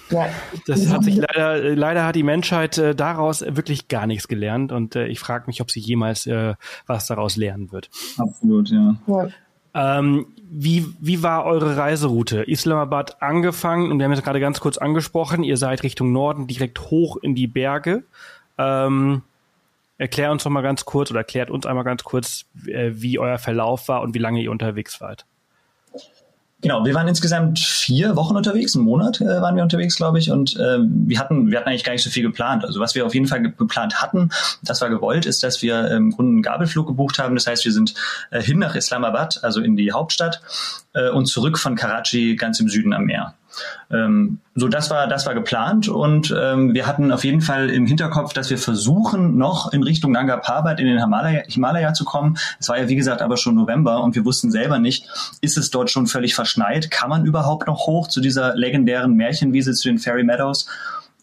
[0.09, 0.27] Ja.
[0.67, 4.95] Das hat sich leider, leider hat die Menschheit äh, daraus wirklich gar nichts gelernt und
[4.95, 6.53] äh, ich frage mich, ob sie jemals äh,
[6.85, 7.89] was daraus lernen wird.
[8.17, 8.95] Absolut, ja.
[9.07, 9.27] ja.
[9.73, 12.43] Ähm, wie, wie war eure Reiseroute?
[12.43, 16.79] Islamabad angefangen und wir haben es gerade ganz kurz angesprochen, ihr seid Richtung Norden direkt
[16.91, 18.03] hoch in die Berge.
[18.59, 19.23] Ähm,
[20.03, 23.37] Erklär uns doch mal ganz kurz oder erklärt uns einmal ganz kurz, äh, wie euer
[23.37, 25.25] Verlauf war und wie lange ihr unterwegs wart.
[26.59, 30.29] Genau, wir waren insgesamt vier Wochen unterwegs, einen Monat äh, waren wir unterwegs, glaube ich,
[30.29, 32.65] und äh, wir hatten, wir hatten eigentlich gar nicht so viel geplant.
[32.65, 34.29] Also was wir auf jeden Fall geplant hatten,
[34.61, 37.35] das war gewollt, ist, dass wir im Grunde einen Gabelflug gebucht haben.
[37.35, 37.93] Das heißt, wir sind
[38.31, 40.41] äh, hin nach Islamabad, also in die Hauptstadt,
[40.93, 43.35] äh, und zurück von Karachi ganz im Süden am Meer.
[43.91, 47.85] Ähm, so, das war, das war geplant und ähm, wir hatten auf jeden Fall im
[47.85, 52.37] Hinterkopf, dass wir versuchen, noch in Richtung Nanga Parbat in den Himalaya, Himalaya zu kommen.
[52.59, 55.07] Es war ja, wie gesagt, aber schon November und wir wussten selber nicht,
[55.41, 56.91] ist es dort schon völlig verschneit?
[56.91, 60.67] Kann man überhaupt noch hoch zu dieser legendären Märchenwiese, zu den Fairy Meadows?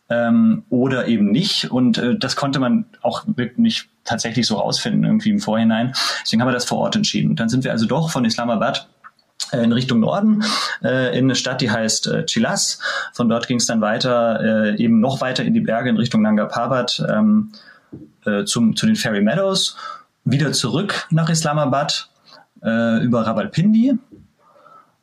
[0.08, 1.70] Ähm, oder eben nicht.
[1.70, 3.24] Und äh, das konnte man auch
[3.56, 5.92] nicht tatsächlich so rausfinden, irgendwie im Vorhinein.
[6.22, 7.30] Deswegen haben wir das vor Ort entschieden.
[7.30, 8.88] Und dann sind wir also doch von Islamabad
[9.52, 10.44] in Richtung Norden,
[10.82, 12.80] äh, in eine Stadt, die heißt äh, Chilas.
[13.12, 16.22] Von dort ging es dann weiter, äh, eben noch weiter in die Berge in Richtung
[16.22, 17.52] Nanga Parbat ähm,
[18.26, 19.76] äh, zum, zu den Fairy Meadows,
[20.24, 22.10] wieder zurück nach Islamabad
[22.62, 23.94] äh, über Rawalpindi.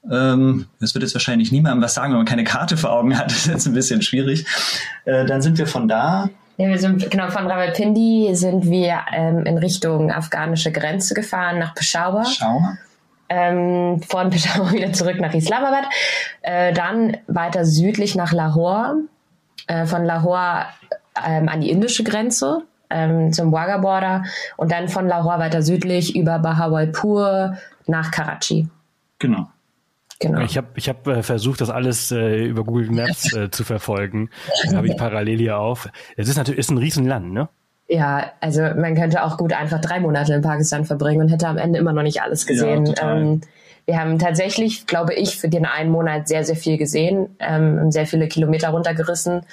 [0.10, 3.26] Ähm, das wird jetzt wahrscheinlich niemandem was sagen, wenn man keine Karte vor Augen hat.
[3.32, 4.46] Das ist jetzt ein bisschen schwierig.
[5.06, 9.46] Äh, dann sind wir von da ja, wir sind genau von Rawalpindi sind wir ähm,
[9.46, 12.24] in Richtung afghanische Grenze gefahren nach Peshawar.
[12.24, 12.80] Peshawar
[13.30, 15.86] ähm, von Peshawar wieder zurück nach Islamabad,
[16.42, 19.04] äh, dann weiter südlich nach Lahore,
[19.68, 20.66] äh, von Lahore
[21.26, 24.24] ähm, an die indische Grenze ähm, zum Wagah Border
[24.56, 28.68] und dann von Lahore weiter südlich über Bahawalpur nach Karachi.
[29.20, 29.48] Genau.
[30.20, 30.42] Genau.
[30.42, 34.32] Ich habe ich hab, äh, versucht, das alles äh, über Google Maps äh, zu verfolgen.
[34.70, 35.90] Da habe ich parallel hier auf.
[36.16, 37.50] Es ist natürlich ist ein Riesenland, ne?
[37.88, 41.58] Ja, also man könnte auch gut einfach drei Monate in Pakistan verbringen und hätte am
[41.58, 42.86] Ende immer noch nicht alles gesehen.
[42.86, 43.42] Ja, ähm,
[43.86, 48.06] wir haben tatsächlich, glaube ich, für den einen Monat sehr, sehr viel gesehen, ähm, sehr
[48.06, 49.44] viele Kilometer runtergerissen.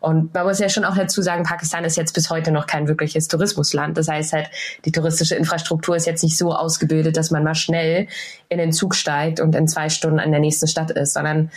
[0.00, 2.88] Und man muss ja schon auch dazu sagen, Pakistan ist jetzt bis heute noch kein
[2.88, 3.96] wirkliches Tourismusland.
[3.96, 4.50] Das heißt halt,
[4.84, 8.06] die touristische Infrastruktur ist jetzt nicht so ausgebildet, dass man mal schnell
[8.48, 11.50] in den Zug steigt und in zwei Stunden an der nächsten Stadt ist, sondern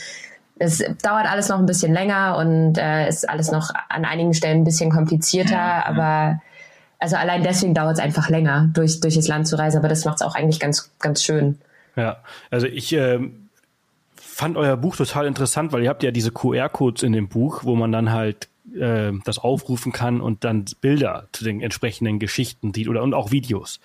[0.60, 4.62] es dauert alles noch ein bisschen länger und äh, ist alles noch an einigen Stellen
[4.62, 6.42] ein bisschen komplizierter, ja, aber
[7.00, 10.06] also allein deswegen dauert es einfach länger, durch, durch das Land zu reisen, aber das
[10.06, 11.60] macht es auch eigentlich ganz, ganz schön.
[11.96, 12.18] Ja,
[12.50, 13.20] also ich äh,
[14.16, 17.76] fand euer Buch total interessant, weil ihr habt ja diese QR-Codes in dem Buch, wo
[17.76, 22.88] man dann halt äh, das aufrufen kann und dann Bilder zu den entsprechenden Geschichten sieht
[22.88, 23.80] oder und auch Videos.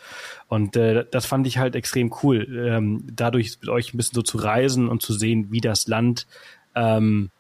[0.49, 4.23] Und äh, das fand ich halt extrem cool, ähm, dadurch mit euch ein bisschen so
[4.23, 6.27] zu reisen und zu sehen, wie das Land
[6.75, 7.31] ähm,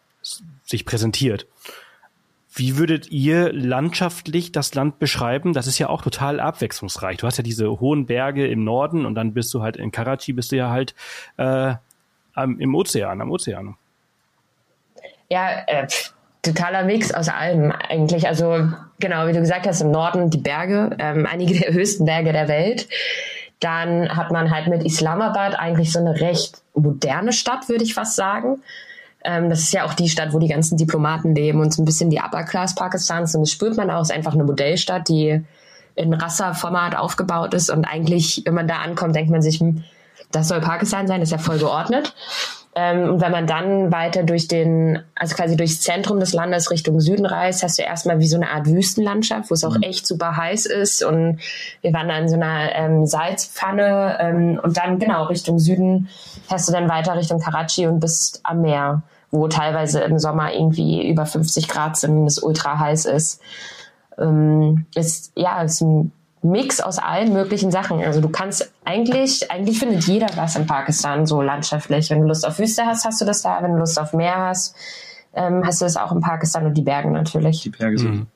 [0.64, 1.46] sich präsentiert.
[2.54, 5.54] Wie würdet ihr landschaftlich das Land beschreiben?
[5.54, 7.16] Das ist ja auch total abwechslungsreich.
[7.16, 10.34] Du hast ja diese hohen Berge im Norden und dann bist du halt in Karachi,
[10.34, 10.94] bist du ja halt
[11.38, 11.74] äh,
[12.36, 13.76] im Ozean, am Ozean.
[15.30, 15.86] Ja, äh,
[16.42, 18.28] totaler Mix aus allem eigentlich.
[18.28, 18.68] Also
[19.00, 22.48] genau, wie du gesagt hast, im Norden die Berge, ähm, einige der höchsten Berge der
[22.48, 22.86] Welt.
[23.60, 28.16] Dann hat man halt mit Islamabad eigentlich so eine recht moderne Stadt, würde ich fast
[28.16, 28.60] sagen.
[29.24, 31.84] Ähm, das ist ja auch die Stadt, wo die ganzen Diplomaten leben und so ein
[31.84, 33.34] bisschen die Upper Class Pakistans.
[33.34, 34.02] Und das spürt man auch.
[34.02, 35.42] Es ist einfach eine Modellstadt, die
[35.94, 37.70] in Rassa-Format aufgebaut ist.
[37.70, 39.84] Und eigentlich, wenn man da ankommt, denkt man sich, hm,
[40.30, 42.14] das soll Pakistan sein, das ist ja voll geordnet.
[42.74, 47.00] Ähm, und wenn man dann weiter durch den, also quasi durchs Zentrum des Landes Richtung
[47.00, 49.82] Süden reist, hast du erstmal wie so eine Art Wüstenlandschaft, wo es auch mhm.
[49.82, 51.04] echt super heiß ist.
[51.04, 51.40] Und
[51.82, 56.08] wir waren da in so einer ähm, Salzpfanne ähm, und dann genau Richtung Süden
[56.48, 61.06] fährst du dann weiter Richtung Karachi und bist am Meer, wo teilweise im Sommer irgendwie
[61.06, 63.42] über 50 Grad sind und es ultra heiß ist.
[64.18, 68.02] Ähm, ist ja ist ein Mix aus allen möglichen Sachen.
[68.02, 72.10] Also du kannst eigentlich, eigentlich findet jeder was in Pakistan so landschaftlich.
[72.10, 73.62] Wenn du Lust auf Wüste hast, hast du das da.
[73.62, 74.74] Wenn du Lust auf Meer hast,
[75.34, 77.62] ähm, hast du das auch in Pakistan und die Berge natürlich.
[77.62, 78.14] Die Berge sind.
[78.14, 78.26] Mhm.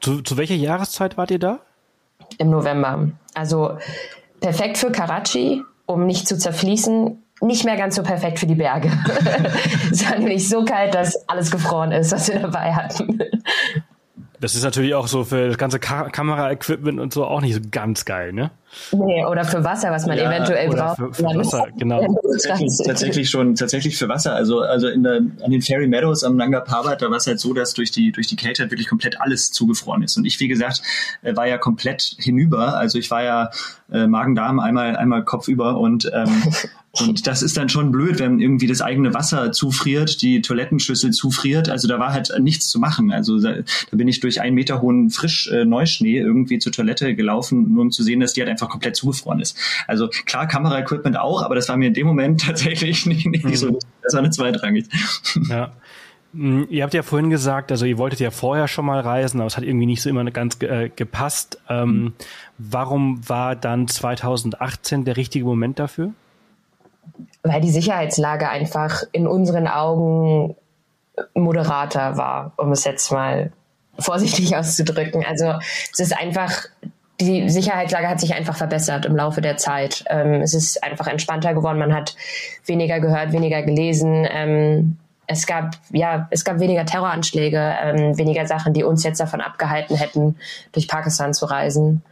[0.00, 1.58] Zu, zu welcher Jahreszeit wart ihr da?
[2.36, 3.08] Im November.
[3.34, 3.78] Also
[4.40, 7.22] perfekt für Karachi, um nicht zu zerfließen.
[7.40, 8.90] Nicht mehr ganz so perfekt für die Berge.
[9.90, 13.20] es war nämlich so kalt, dass alles gefroren ist, was wir dabei hatten.
[14.40, 17.60] Das ist natürlich auch so für das ganze Ka Kameraequipment und so auch nicht so
[17.70, 18.50] ganz geil, ne?
[18.92, 20.96] Nee, oder für Wasser, was man ja, eventuell braucht.
[20.96, 22.00] Für, für Wasser, genau.
[22.22, 24.34] Tatsächlich, tatsächlich, schon, tatsächlich für Wasser.
[24.34, 27.40] Also, also in der, an den Fairy Meadows am Nanga Parbat, da war es halt
[27.40, 30.16] so, dass durch die, durch die Kälte halt wirklich komplett alles zugefroren ist.
[30.16, 30.82] Und ich, wie gesagt,
[31.22, 32.76] äh, war ja komplett hinüber.
[32.76, 33.50] Also ich war ja
[33.90, 36.42] äh, Magen-Darm einmal, einmal kopfüber und ähm,
[37.00, 41.68] Und das ist dann schon blöd, wenn irgendwie das eigene Wasser zufriert, die Toilettenschüssel zufriert.
[41.68, 43.12] Also da war halt nichts zu machen.
[43.12, 43.54] Also da,
[43.90, 47.82] da bin ich durch einen Meter hohen frisch äh, Neuschnee irgendwie zur Toilette gelaufen, nur
[47.82, 49.56] um zu sehen, dass die halt einfach komplett zugefroren ist.
[49.86, 53.54] Also klar, Kameraequipment auch, aber das war mir in dem Moment tatsächlich nicht, nicht mhm.
[53.54, 54.86] so, das war eine zweitrangig.
[55.48, 55.72] Ja.
[56.34, 59.46] Hm, ihr habt ja vorhin gesagt, also ihr wolltet ja vorher schon mal reisen, aber
[59.46, 61.58] es hat irgendwie nicht so immer ganz äh, gepasst.
[61.68, 62.12] Ähm, mhm.
[62.58, 66.12] Warum war dann 2018 der richtige Moment dafür?
[67.48, 70.56] Weil die Sicherheitslage einfach in unseren Augen
[71.34, 73.50] moderater war, um es jetzt mal
[73.98, 75.24] vorsichtig auszudrücken.
[75.26, 75.54] Also
[75.92, 76.64] es ist einfach,
[77.20, 80.04] die Sicherheitslage hat sich einfach verbessert im Laufe der Zeit.
[80.08, 81.78] Ähm, es ist einfach entspannter geworden.
[81.78, 82.14] Man hat
[82.66, 84.26] weniger gehört, weniger gelesen.
[84.30, 89.40] Ähm, es gab ja, es gab weniger Terroranschläge, ähm, weniger Sachen, die uns jetzt davon
[89.40, 90.36] abgehalten hätten,
[90.72, 92.02] durch Pakistan zu reisen.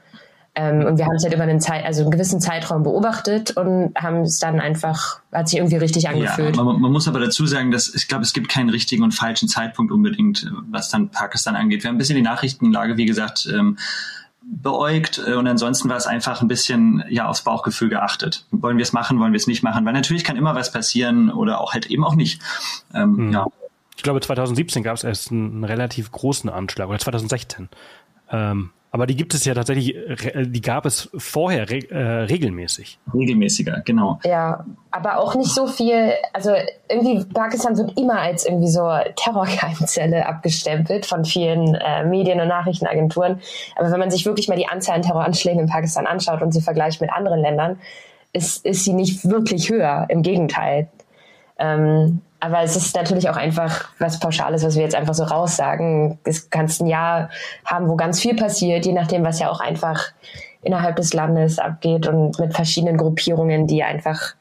[0.58, 3.92] Ähm, und wir haben es halt über einen Zeit, also einen gewissen Zeitraum beobachtet und
[3.94, 6.56] haben es dann einfach, hat sich irgendwie richtig angefühlt.
[6.56, 9.12] Ja, man, man muss aber dazu sagen, dass ich glaube, es gibt keinen richtigen und
[9.12, 11.82] falschen Zeitpunkt unbedingt, was dann Pakistan angeht.
[11.82, 13.76] Wir haben ein bisschen die Nachrichtenlage, wie gesagt, ähm,
[14.46, 18.46] beäugt äh, und ansonsten war es einfach ein bisschen ja aufs Bauchgefühl geachtet.
[18.50, 19.84] Wollen wir es machen, wollen wir es nicht machen?
[19.84, 22.40] Weil natürlich kann immer was passieren oder auch halt eben auch nicht.
[22.94, 23.32] Ähm, hm.
[23.32, 23.46] ja.
[23.96, 27.68] Ich glaube, 2017 gab es erst einen, einen relativ großen Anschlag oder 2016.
[28.30, 32.98] Ähm, aber die gibt es ja tatsächlich, äh, die gab es vorher re äh, regelmäßig.
[33.12, 34.18] Regelmäßiger, genau.
[34.24, 36.14] Ja, aber auch nicht so viel.
[36.32, 36.54] Also
[36.88, 43.40] irgendwie Pakistan wird immer als irgendwie so Terrorkeimzelle abgestempelt von vielen äh, Medien und Nachrichtenagenturen.
[43.76, 46.62] Aber wenn man sich wirklich mal die Anzahl an Terroranschlägen in Pakistan anschaut und sie
[46.62, 47.78] vergleicht mit anderen Ländern,
[48.32, 50.06] ist, ist sie nicht wirklich höher.
[50.08, 50.88] Im Gegenteil.
[51.58, 56.18] Ähm, aber es ist natürlich auch einfach was Pauschales, was wir jetzt einfach so raussagen.
[56.24, 57.30] Das kannst ein Jahr
[57.64, 60.12] haben, wo ganz viel passiert, je nachdem, was ja auch einfach
[60.62, 64.34] innerhalb des Landes abgeht und mit verschiedenen Gruppierungen, die einfach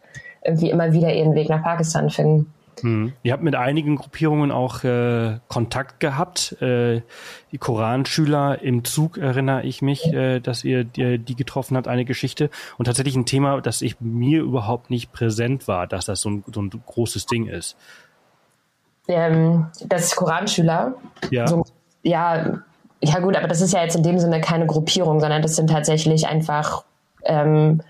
[0.43, 2.53] irgendwie immer wieder ihren Weg nach Pakistan finden.
[2.85, 3.13] Hm.
[3.23, 6.61] Ihr habt mit einigen Gruppierungen auch äh, Kontakt gehabt.
[6.61, 7.01] Äh,
[7.51, 12.05] die Koranschüler im Zug erinnere ich mich, äh, dass ihr die, die, getroffen habt, eine
[12.05, 12.51] Geschichte.
[12.77, 16.43] Und tatsächlich ein Thema, das ich mir überhaupt nicht präsent war, dass das so ein,
[16.53, 17.75] so ein großes Ding ist.
[19.07, 20.93] Ähm, das Koranschüler.
[21.31, 21.47] Ja.
[21.47, 21.65] So,
[22.03, 22.59] ja,
[23.01, 25.71] ja gut, aber das ist ja jetzt in dem Sinne keine Gruppierung, sondern das sind
[25.71, 26.83] tatsächlich einfach
[27.23, 27.81] ähm,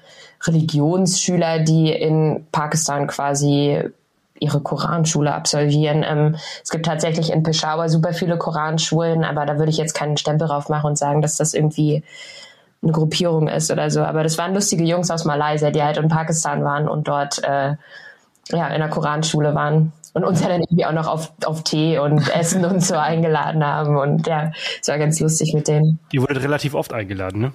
[0.43, 3.91] Religionsschüler, die in Pakistan quasi
[4.39, 6.03] ihre Koranschule absolvieren.
[6.07, 10.17] Ähm, es gibt tatsächlich in Peshawar super viele Koranschulen, aber da würde ich jetzt keinen
[10.17, 12.03] Stempel drauf machen und sagen, dass das irgendwie
[12.81, 14.01] eine Gruppierung ist oder so.
[14.01, 17.75] Aber das waren lustige Jungs aus Malaysia, die halt in Pakistan waren und dort äh,
[18.49, 21.97] ja, in der Koranschule waren und uns ja dann irgendwie auch noch auf, auf Tee
[21.97, 23.97] und Essen und so eingeladen haben.
[23.97, 25.99] Und ja, es war ganz lustig mit denen.
[26.11, 27.51] Die wurdet relativ oft eingeladen, ne?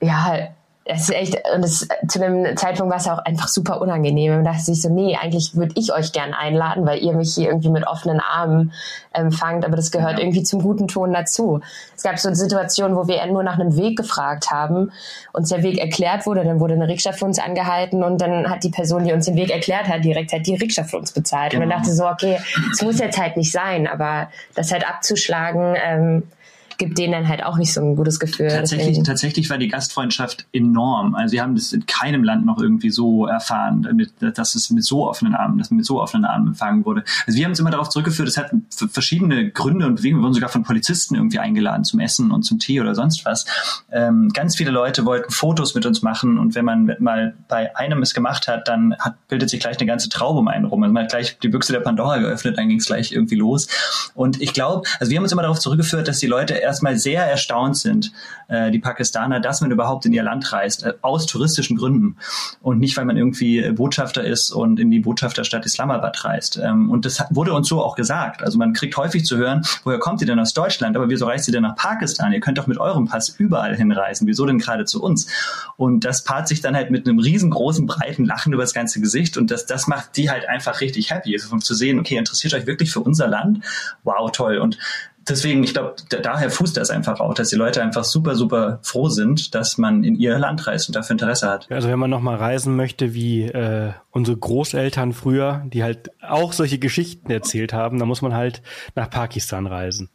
[0.00, 0.36] Ja,
[0.86, 4.36] es ist echt, und es, zu dem Zeitpunkt war es auch einfach super unangenehm.
[4.36, 7.48] Und dachte sich so, nee, eigentlich würde ich euch gern einladen, weil ihr mich hier
[7.48, 8.72] irgendwie mit offenen Armen
[9.12, 10.18] empfangt, aber das gehört ja.
[10.18, 11.60] irgendwie zum guten Ton dazu.
[11.96, 14.92] Es gab so eine Situation, wo wir nur nach einem Weg gefragt haben,
[15.32, 18.62] uns der Weg erklärt wurde, dann wurde eine Rikscha für uns angehalten und dann hat
[18.62, 21.52] die Person, die uns den Weg erklärt hat, direkt halt die Rikscha für uns bezahlt.
[21.52, 21.64] Genau.
[21.64, 22.08] Und dann genau.
[22.08, 22.38] dachte so, okay,
[22.72, 26.22] es muss jetzt halt nicht sein, aber das halt abzuschlagen, ähm,
[26.78, 28.48] gibt denen dann halt auch nicht so ein gutes Gefühl.
[28.48, 31.14] Tatsächlich, tatsächlich war die Gastfreundschaft enorm.
[31.14, 34.84] Also sie haben das in keinem Land noch irgendwie so erfahren, damit, dass es mit
[34.84, 37.04] so offenen Armen, dass mit so offenen Armen empfangen wurde.
[37.26, 38.50] Also wir haben es immer darauf zurückgeführt, es hat
[38.90, 40.22] verschiedene Gründe und Bewegungen.
[40.22, 43.46] Wir wurden sogar von Polizisten irgendwie eingeladen zum Essen und zum Tee oder sonst was.
[43.90, 48.02] Ähm, ganz viele Leute wollten Fotos mit uns machen und wenn man mal bei einem
[48.02, 50.82] es gemacht hat, dann hat, bildet sich gleich eine ganze Traube um einen rum.
[50.82, 53.68] Also man hat gleich die Büchse der Pandora geöffnet, dann ging es gleich irgendwie los.
[54.14, 57.24] Und ich glaube, also wir haben uns immer darauf zurückgeführt, dass die Leute erstmal sehr
[57.24, 58.12] erstaunt sind,
[58.48, 62.16] äh, die Pakistaner, dass man überhaupt in ihr Land reist, äh, aus touristischen Gründen
[62.62, 66.58] und nicht, weil man irgendwie Botschafter ist und in die Botschafterstadt Islamabad reist.
[66.62, 68.42] Ähm, und das wurde uns so auch gesagt.
[68.42, 70.96] Also man kriegt häufig zu hören, woher kommt ihr denn aus Deutschland?
[70.96, 72.32] Aber wieso reist ihr denn nach Pakistan?
[72.32, 74.26] Ihr könnt doch mit eurem Pass überall hinreisen.
[74.26, 75.26] Wieso denn gerade zu uns?
[75.76, 79.36] Und das paart sich dann halt mit einem riesengroßen, breiten Lachen über das ganze Gesicht
[79.36, 81.34] und das, das macht die halt einfach richtig happy.
[81.34, 83.60] Also zu sehen, okay, interessiert euch wirklich für unser Land?
[84.02, 84.58] Wow, toll.
[84.58, 84.78] Und
[85.28, 89.08] deswegen, ich glaube, daher fußt das einfach auch, dass die Leute einfach super, super froh
[89.08, 91.70] sind, dass man in ihr Land reist und dafür Interesse hat.
[91.70, 96.78] Also wenn man nochmal reisen möchte, wie äh, unsere Großeltern früher, die halt auch solche
[96.78, 98.62] Geschichten erzählt haben, dann muss man halt
[98.94, 100.10] nach Pakistan reisen.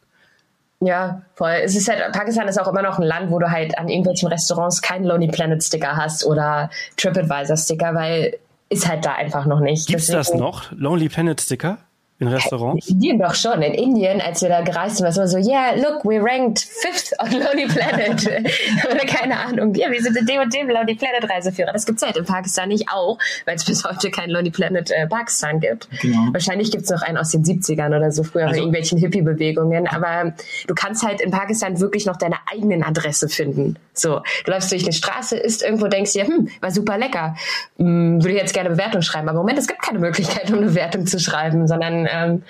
[0.82, 1.60] Ja, voll.
[1.62, 4.28] Es ist halt, Pakistan ist auch immer noch ein Land, wo du halt an irgendwelchen
[4.28, 8.38] Restaurants keinen Lonely Planet Sticker hast oder TripAdvisor Sticker, weil
[8.70, 9.88] ist halt da einfach noch nicht.
[9.88, 10.72] Gibt's Deswegen, das noch?
[10.72, 11.78] Lonely Planet Sticker?
[12.20, 12.86] In Restaurants?
[12.86, 13.62] In Indien doch schon.
[13.62, 16.60] In Indien, als wir da gereist sind, war es immer so, yeah, look, we ranked
[16.60, 18.26] fifth on Lonely Planet.
[18.90, 19.74] Oder keine Ahnung.
[19.74, 21.72] Ja, wir sind in dem und dem Lonely Planet Reiseführer.
[21.72, 25.06] Das gibt's halt in Pakistan nicht auch, weil es bis heute kein Lonely Planet äh,
[25.06, 25.88] Pakistan gibt.
[26.02, 26.28] Genau.
[26.32, 29.86] Wahrscheinlich gibt's noch einen aus den 70ern oder so, früher also, irgendwelchen Hippie-Bewegungen.
[29.86, 30.34] Aber
[30.66, 33.76] du kannst halt in Pakistan wirklich noch deine eigenen Adresse finden.
[33.94, 37.34] So, du läufst durch eine Straße, isst irgendwo, denkst dir, hm, war super lecker.
[37.78, 39.28] Hm, würde ich jetzt gerne Bewertung schreiben.
[39.28, 42.42] Aber im Moment, es gibt keine Möglichkeit, um eine Bewertung zu schreiben, sondern ähm,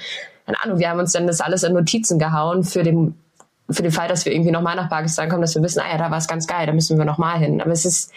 [0.46, 3.14] keine Ahnung, wir haben uns dann das alles in Notizen gehauen für den,
[3.70, 5.98] für den Fall, dass wir irgendwie nochmal nach Pakistan kommen, dass wir wissen, ah ja,
[5.98, 7.60] da war es ganz geil, da müssen wir nochmal hin.
[7.60, 8.12] Aber es ist,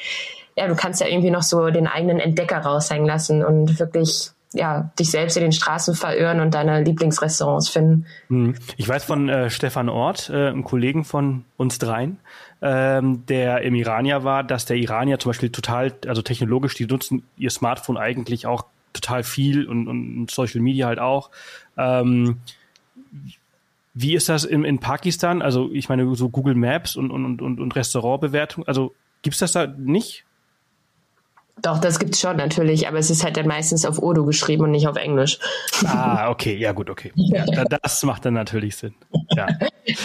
[0.55, 4.91] ja, du kannst ja irgendwie noch so den eigenen Entdecker raushängen lassen und wirklich ja,
[4.99, 8.05] dich selbst in den Straßen verirren und deine Lieblingsrestaurants finden.
[8.27, 8.55] Hm.
[8.77, 12.19] Ich weiß von äh, Stefan Ort, äh, einem Kollegen von uns dreien,
[12.61, 17.23] ähm, der im Iranier war, dass der Iranier zum Beispiel total, also technologisch, die nutzen
[17.35, 21.31] ihr Smartphone eigentlich auch total viel und, und Social Media halt auch.
[21.77, 22.37] Ähm,
[23.93, 25.41] wie ist das in, in Pakistan?
[25.41, 29.67] Also ich meine, so Google Maps und, und, und, und Restaurantbewertung, also gibt's das da
[29.67, 30.25] nicht?
[31.61, 34.71] Doch, das gibt's schon natürlich, aber es ist halt dann meistens auf Urdu geschrieben und
[34.71, 35.37] nicht auf Englisch.
[35.85, 37.11] Ah, okay, ja gut, okay.
[37.15, 38.95] Ja, das macht dann natürlich Sinn.
[39.35, 39.47] Ja.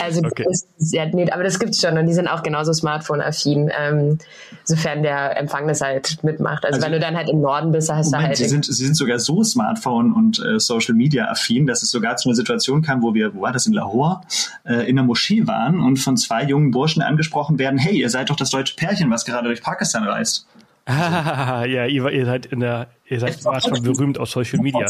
[0.03, 0.43] Also okay.
[0.45, 4.19] das ist, ja, nee, aber das gibt's schon und die sind auch genauso Smartphone-affin, ähm,
[4.65, 6.65] sofern der Empfang das halt mitmacht.
[6.65, 8.37] Also, also, wenn du dann halt im Norden bist, hast Moment, du halt.
[8.39, 12.35] Sie sind, Sie sind sogar so Smartphone- und äh, Social-Media-affin, dass es sogar zu einer
[12.35, 14.23] Situation kam, wo wir, wo war das, in Lahore,
[14.65, 18.31] äh, in der Moschee waren und von zwei jungen Burschen angesprochen werden, hey, ihr seid
[18.31, 20.45] doch das deutsche Pärchen, was gerade durch Pakistan reist.
[20.87, 24.87] Ah, ja, ihr, ihr seid in der, ihr seid schon berühmt auf Social Media.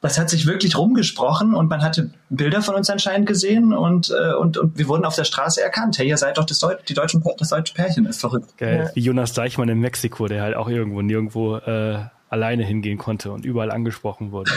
[0.00, 4.34] Das hat sich wirklich rumgesprochen und man hatte Bilder von uns anscheinend gesehen und, äh,
[4.34, 5.98] und, und wir wurden auf der Straße erkannt.
[5.98, 8.56] Hey, ihr seid doch das, Deut die deutschen, das deutsche Pärchen, das ist verrückt.
[8.58, 8.84] Geil.
[8.84, 8.94] Ja.
[8.94, 13.44] Wie Jonas Deichmann in Mexiko, der halt auch irgendwo nirgendwo äh, alleine hingehen konnte und
[13.44, 14.52] überall angesprochen wurde.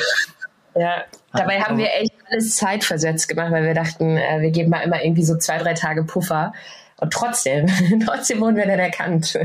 [0.75, 4.81] Ja, dabei haben wir echt alles zeitversetzt gemacht, weil wir dachten, äh, wir geben mal
[4.81, 6.53] immer irgendwie so zwei, drei Tage Puffer.
[6.97, 7.67] Und trotzdem,
[8.05, 9.37] trotzdem wurden wir dann erkannt.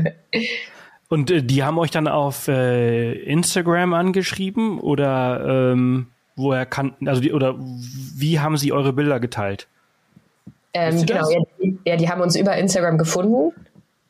[1.09, 7.21] Und äh, die haben euch dann auf äh, Instagram angeschrieben oder ähm, woher kannten, also
[7.21, 9.67] die, oder wie haben sie eure Bilder geteilt?
[10.73, 13.53] Ähm, genau, ja die, ja, die haben uns über Instagram gefunden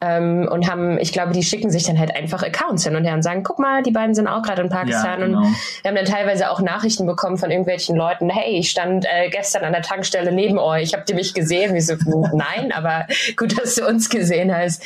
[0.06, 3.14] ähm, und haben, ich glaube, die schicken sich dann halt einfach Accounts hin und her
[3.14, 5.40] und sagen, guck mal, die beiden sind auch gerade in Pakistan ja, genau.
[5.40, 9.30] und wir haben dann teilweise auch Nachrichten bekommen von irgendwelchen Leuten, hey, ich stand äh,
[9.30, 11.74] gestern an der Tankstelle neben euch, habt ihr mich gesehen?
[11.74, 11.96] Wir so,
[12.34, 14.84] nein, aber gut, dass du uns gesehen hast.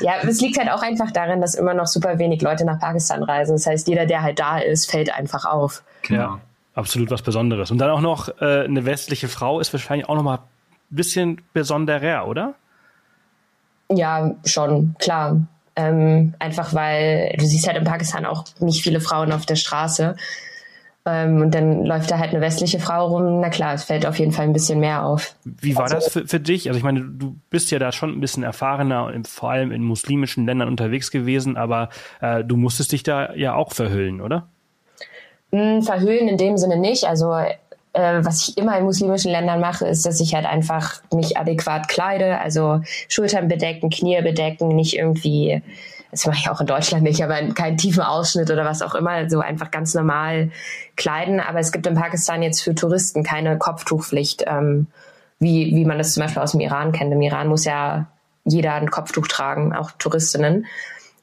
[0.00, 3.22] Ja, es liegt halt auch einfach daran, dass immer noch super wenig Leute nach Pakistan
[3.22, 3.52] reisen.
[3.52, 5.82] Das heißt, jeder, der halt da ist, fällt einfach auf.
[6.02, 6.20] Genau.
[6.20, 6.40] Ja,
[6.74, 7.70] absolut was Besonderes.
[7.70, 11.42] Und dann auch noch äh, eine westliche Frau ist wahrscheinlich auch noch mal ein bisschen
[11.52, 12.54] besonderer, oder?
[13.90, 15.40] Ja, schon, klar.
[15.76, 20.16] Ähm, einfach weil du siehst halt in Pakistan auch nicht viele Frauen auf der Straße.
[21.06, 23.40] Ähm, und dann läuft da halt eine westliche Frau rum.
[23.40, 25.34] Na klar, es fällt auf jeden Fall ein bisschen mehr auf.
[25.44, 26.68] Wie war also, das für, für dich?
[26.68, 30.44] Also ich meine, du bist ja da schon ein bisschen erfahrener, vor allem in muslimischen
[30.44, 31.88] Ländern unterwegs gewesen, aber
[32.20, 34.48] äh, du musstest dich da ja auch verhüllen, oder?
[35.52, 37.04] Hm, verhüllen in dem Sinne nicht.
[37.04, 37.34] Also
[37.92, 41.88] äh, was ich immer in muslimischen Ländern mache, ist, dass ich halt einfach mich adäquat
[41.88, 45.62] kleide, also Schultern bedecken, Knie bedecken, nicht irgendwie,
[46.10, 49.28] das mache ich auch in Deutschland nicht, aber keinen tiefen Ausschnitt oder was auch immer,
[49.28, 50.50] so einfach ganz normal
[50.96, 51.40] kleiden.
[51.40, 54.44] Aber es gibt in Pakistan jetzt für Touristen keine Kopftuchpflicht.
[54.46, 54.86] Ähm,
[55.38, 57.12] wie, wie man das zum Beispiel aus dem Iran kennt.
[57.12, 58.06] Im Iran muss ja
[58.44, 60.66] jeder ein Kopftuch tragen, auch Touristinnen.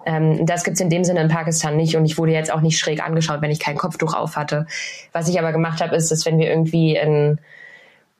[0.06, 2.80] Ähm, das gibt's in dem Sinne in Pakistan nicht und ich wurde jetzt auch nicht
[2.80, 4.68] schräg angeschaut, wenn ich kein Kopftuch auf hatte.
[5.12, 7.40] Was ich aber gemacht habe, ist, dass wenn wir irgendwie in,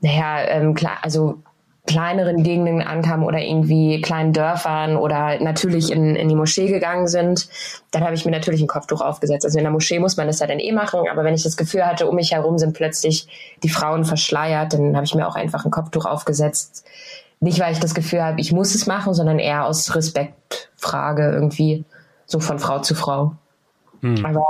[0.02, 1.40] naja, ähm, also
[1.86, 7.48] kleineren Gegenden ankamen oder irgendwie kleinen Dörfern oder natürlich in, in die Moschee gegangen sind,
[7.92, 9.46] dann habe ich mir natürlich ein Kopftuch aufgesetzt.
[9.46, 11.58] Also in der Moschee muss man das ja dann eh machen, aber wenn ich das
[11.58, 13.28] Gefühl hatte, um mich herum sind plötzlich
[13.62, 16.86] die Frauen verschleiert, dann habe ich mir auch einfach ein Kopftuch aufgesetzt.
[17.40, 19.94] Nicht, weil ich das Gefühl habe, ich muss es machen, sondern eher aus
[20.86, 21.86] Respektfrage irgendwie
[22.26, 23.34] so von Frau zu Frau.
[24.02, 24.26] Hm.
[24.26, 24.46] Aber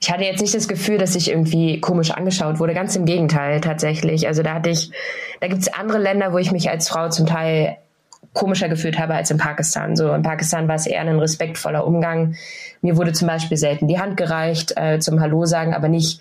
[0.00, 2.74] ich hatte jetzt nicht das Gefühl, dass ich irgendwie komisch angeschaut wurde.
[2.74, 4.26] Ganz im Gegenteil, tatsächlich.
[4.26, 4.90] Also da hatte ich,
[5.40, 7.76] da gibt es andere Länder, wo ich mich als Frau zum Teil
[8.32, 9.96] komischer gefühlt habe als in Pakistan.
[9.96, 12.36] So in Pakistan war es eher ein respektvoller Umgang.
[12.82, 16.20] Mir wurde zum Beispiel selten die Hand gereicht äh, zum Hallo sagen, aber nicht,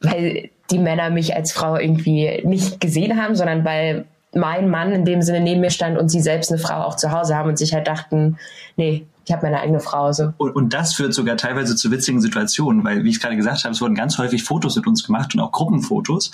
[0.00, 5.04] weil die Männer mich als Frau irgendwie nicht gesehen haben, sondern weil mein Mann in
[5.04, 7.58] dem Sinne neben mir stand und sie selbst eine Frau auch zu Hause haben und
[7.58, 8.38] sich halt dachten,
[8.76, 10.12] nee, ich habe meine eigene Frau.
[10.12, 10.32] So.
[10.38, 13.72] Und, und, das führt sogar teilweise zu witzigen Situationen, weil, wie ich gerade gesagt habe,
[13.72, 16.32] es wurden ganz häufig Fotos mit uns gemacht und auch Gruppenfotos.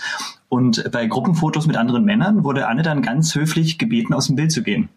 [0.48, 4.52] Und bei Gruppenfotos mit anderen Männern wurde Anne dann ganz höflich gebeten, aus dem Bild
[4.52, 4.88] zu gehen.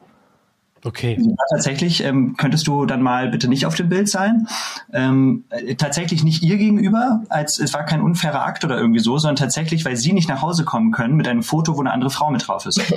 [0.85, 1.17] Okay.
[1.19, 4.47] Ja, tatsächlich ähm, könntest du dann mal bitte nicht auf dem Bild sein.
[4.93, 9.17] Ähm, äh, tatsächlich nicht ihr gegenüber, als es war kein unfairer Akt oder irgendwie so,
[9.17, 12.09] sondern tatsächlich, weil sie nicht nach Hause kommen können mit einem Foto, wo eine andere
[12.09, 12.81] Frau mit drauf ist.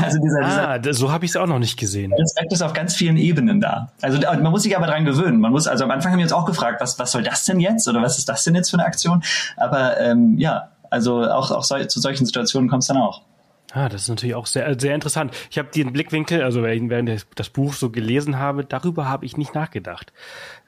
[0.00, 2.12] Also dieser, ah, dieser, so habe ich es auch noch nicht gesehen.
[2.12, 3.90] Respekt ist auf ganz vielen Ebenen da.
[4.00, 5.40] Also man muss sich aber dran gewöhnen.
[5.40, 7.58] Man muss, also am Anfang haben wir uns auch gefragt, was, was soll das denn
[7.58, 9.22] jetzt oder was ist das denn jetzt für eine Aktion?
[9.56, 13.22] Aber ähm, ja, also auch, auch so, zu solchen Situationen kommt es dann auch.
[13.72, 15.34] Ah, das ist natürlich auch sehr, sehr interessant.
[15.50, 19.36] Ich habe den Blickwinkel, also während ich das Buch so gelesen habe, darüber habe ich
[19.36, 20.12] nicht nachgedacht.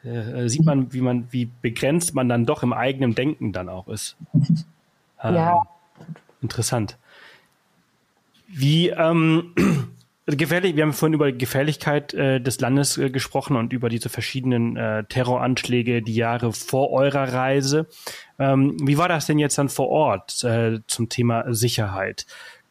[0.02, 3.88] Äh, sieht man, wie man, wie begrenzt man dann doch im eigenen Denken dann auch
[3.88, 4.16] ist.
[5.20, 5.56] Ja.
[5.98, 6.06] Ähm,
[6.42, 6.96] interessant.
[8.46, 9.52] Wie ähm,
[10.26, 14.10] gefährlich, wir haben vorhin über die Gefährlichkeit äh, des Landes äh, gesprochen und über diese
[14.10, 17.88] verschiedenen äh, Terroranschläge die Jahre vor eurer Reise.
[18.38, 22.24] Ähm, wie war das denn jetzt dann vor Ort äh, zum Thema Sicherheit?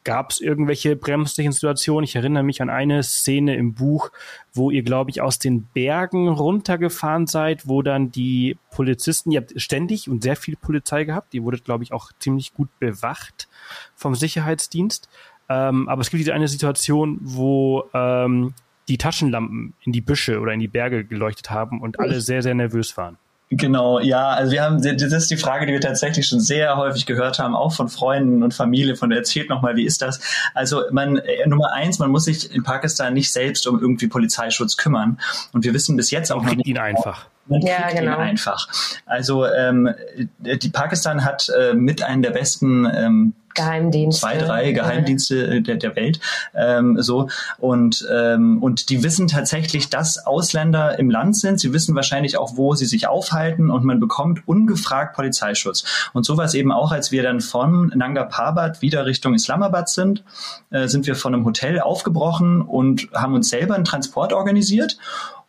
[0.07, 2.05] Gab es irgendwelche bremslichen Situationen?
[2.05, 4.09] Ich erinnere mich an eine Szene im Buch,
[4.53, 9.59] wo ihr, glaube ich, aus den Bergen runtergefahren seid, wo dann die Polizisten, ihr habt
[9.59, 13.49] ständig und sehr viel Polizei gehabt, die wurde, glaube ich, auch ziemlich gut bewacht
[13.95, 15.09] vom Sicherheitsdienst.
[15.49, 18.53] Ähm, aber es gibt diese eine Situation, wo ähm,
[18.87, 22.55] die Taschenlampen in die Büsche oder in die Berge geleuchtet haben und alle sehr, sehr
[22.55, 23.17] nervös waren.
[23.49, 27.05] Genau, ja, also wir haben, das ist die Frage, die wir tatsächlich schon sehr häufig
[27.05, 30.19] gehört haben, auch von Freunden und Familie, von der erzählt nochmal, wie ist das?
[30.53, 34.75] Also man, äh, Nummer eins, man muss sich in Pakistan nicht selbst um irgendwie Polizeischutz
[34.75, 35.17] kümmern.
[35.53, 36.67] Und wir wissen bis jetzt auch man noch nicht.
[36.67, 37.27] ihn einfach.
[37.45, 38.15] Man ja, genau.
[38.15, 38.67] ihn einfach.
[39.05, 39.93] Also ähm,
[40.39, 44.21] die Pakistan hat äh, mit einem der besten ähm, Geheimdienste.
[44.21, 46.19] Zwei, drei Geheimdienste äh, der, der Welt.
[46.55, 47.27] Ähm, so.
[47.57, 51.59] Und, ähm, und die wissen tatsächlich, dass Ausländer im Land sind.
[51.59, 55.83] Sie wissen wahrscheinlich auch, wo sie sich aufhalten und man bekommt ungefragt Polizeischutz.
[56.13, 60.23] Und sowas eben auch, als wir dann von Nanga Parbat wieder Richtung Islamabad sind,
[60.69, 64.97] äh, sind wir von einem Hotel aufgebrochen und haben uns selber einen Transport organisiert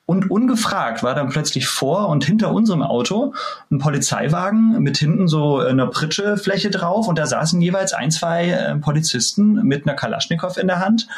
[0.09, 3.35] und ungefragt war dann plötzlich vor und hinter unserem Auto
[3.71, 8.75] ein Polizeiwagen mit hinten so einer Pritschefläche drauf und da saßen jeweils ein, zwei äh,
[8.77, 11.09] Polizisten mit einer Kalaschnikow in der Hand.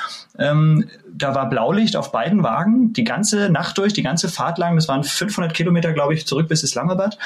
[0.40, 4.74] Ähm, da war Blaulicht auf beiden Wagen die ganze Nacht durch, die ganze Fahrt lang.
[4.74, 7.16] Das waren 500 Kilometer, glaube ich, zurück bis Islamabad.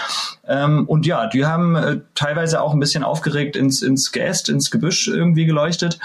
[0.46, 4.70] Ähm, und ja, die haben äh, teilweise auch ein bisschen aufgeregt ins, ins Geäst, ins
[4.70, 5.98] Gebüsch irgendwie geleuchtet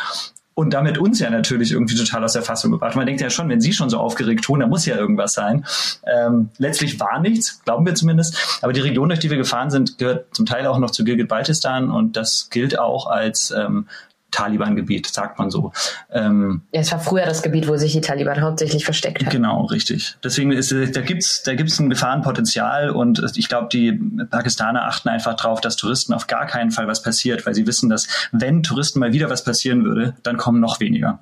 [0.59, 2.93] und damit uns ja natürlich irgendwie total aus der Fassung gebracht.
[2.97, 5.65] Man denkt ja schon, wenn sie schon so aufgeregt tun, da muss ja irgendwas sein.
[6.05, 8.59] Ähm, letztlich war nichts, glauben wir zumindest.
[8.61, 11.89] Aber die Region, durch die wir gefahren sind, gehört zum Teil auch noch zu Gilgit-Baltistan
[11.89, 13.87] und das gilt auch als ähm,
[14.31, 15.71] Taliban-Gebiet, sagt man so.
[16.11, 19.31] Ähm, ja, es war früher das Gebiet, wo sich die Taliban hauptsächlich versteckt haben.
[19.31, 20.15] Genau, richtig.
[20.23, 23.93] Deswegen ist da gibt's da gibt's ein Gefahrenpotenzial und ich glaube, die
[24.29, 27.89] Pakistaner achten einfach darauf, dass Touristen auf gar keinen Fall was passiert, weil sie wissen,
[27.89, 31.19] dass wenn Touristen mal wieder was passieren würde, dann kommen noch weniger.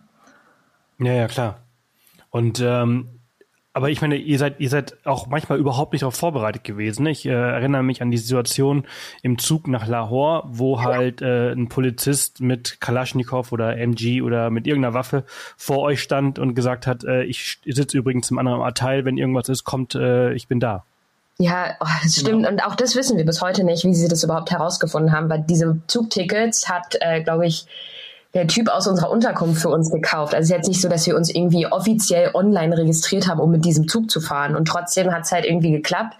[1.00, 1.60] Ja, ja, klar.
[2.30, 3.17] Und ähm,
[3.78, 7.06] aber ich meine, ihr seid, ihr seid auch manchmal überhaupt nicht darauf vorbereitet gewesen.
[7.06, 8.88] Ich äh, erinnere mich an die Situation
[9.22, 14.66] im Zug nach Lahore, wo halt äh, ein Polizist mit Kalaschnikow oder MG oder mit
[14.66, 15.26] irgendeiner Waffe
[15.58, 19.48] vor euch stand und gesagt hat, äh, ich sitze übrigens im anderen Abteil, wenn irgendwas
[19.48, 20.84] ist, kommt, äh, ich bin da.
[21.38, 22.30] Ja, oh, das genau.
[22.30, 22.46] stimmt.
[22.46, 22.50] Genau.
[22.50, 25.46] Und auch das wissen wir bis heute nicht, wie sie das überhaupt herausgefunden haben, weil
[25.48, 27.68] diese Zugtickets hat, äh, glaube ich,
[28.34, 30.34] der Typ aus unserer Unterkunft für uns gekauft.
[30.34, 33.52] Also es ist jetzt nicht so, dass wir uns irgendwie offiziell online registriert haben, um
[33.52, 34.56] mit diesem Zug zu fahren.
[34.56, 36.16] Und trotzdem hat es halt irgendwie geklappt,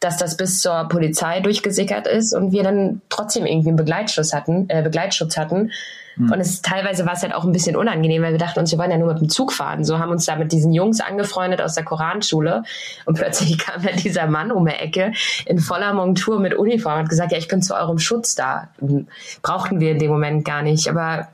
[0.00, 4.68] dass das bis zur Polizei durchgesickert ist und wir dann trotzdem irgendwie einen Begleitschutz hatten,
[4.68, 5.70] äh, Begleitschutz hatten.
[6.16, 6.32] Mhm.
[6.32, 8.78] Und es teilweise war es halt auch ein bisschen unangenehm, weil wir dachten uns, wir
[8.78, 9.84] wollen ja nur mit dem Zug fahren.
[9.84, 12.64] So haben uns da mit diesen Jungs angefreundet aus der Koranschule.
[13.04, 15.12] Und plötzlich kam da dieser Mann um die Ecke
[15.46, 18.68] in voller Montur mit Uniform und hat gesagt, ja, ich bin zu eurem Schutz da.
[19.42, 20.88] Brauchten wir in dem Moment gar nicht.
[20.88, 21.28] Aber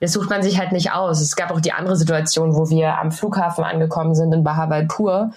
[0.00, 1.20] das sucht man sich halt nicht aus.
[1.20, 5.32] Es gab auch die andere Situation, wo wir am Flughafen angekommen sind in Bahawalpur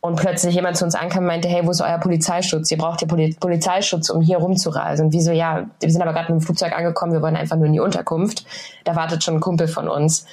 [0.00, 2.70] und plötzlich jemand zu uns ankam und meinte, hey, wo ist euer Polizeischutz?
[2.70, 3.08] Ihr braucht ja
[3.40, 5.06] Polizeischutz, um hier rumzureisen.
[5.06, 7.66] Und wieso, ja, wir sind aber gerade mit dem Flugzeug angekommen, wir wollen einfach nur
[7.66, 8.44] in die Unterkunft.
[8.84, 10.24] Da wartet schon ein Kumpel von uns.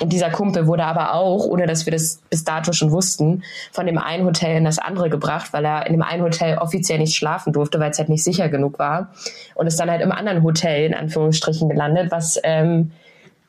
[0.00, 3.86] Und dieser Kumpel wurde aber auch, ohne dass wir das bis dato schon wussten, von
[3.86, 7.14] dem einen Hotel in das andere gebracht, weil er in dem einen Hotel offiziell nicht
[7.14, 9.10] schlafen durfte, weil es halt nicht sicher genug war.
[9.54, 12.90] Und ist dann halt im anderen Hotel, in Anführungsstrichen, gelandet, was ähm,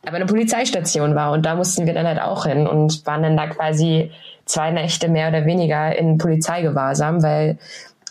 [0.05, 1.31] aber eine Polizeistation war.
[1.31, 4.11] Und da mussten wir dann halt auch hin und waren dann da quasi
[4.53, 7.57] zwei Nächte mehr oder weniger in Polizeigewahrsam, weil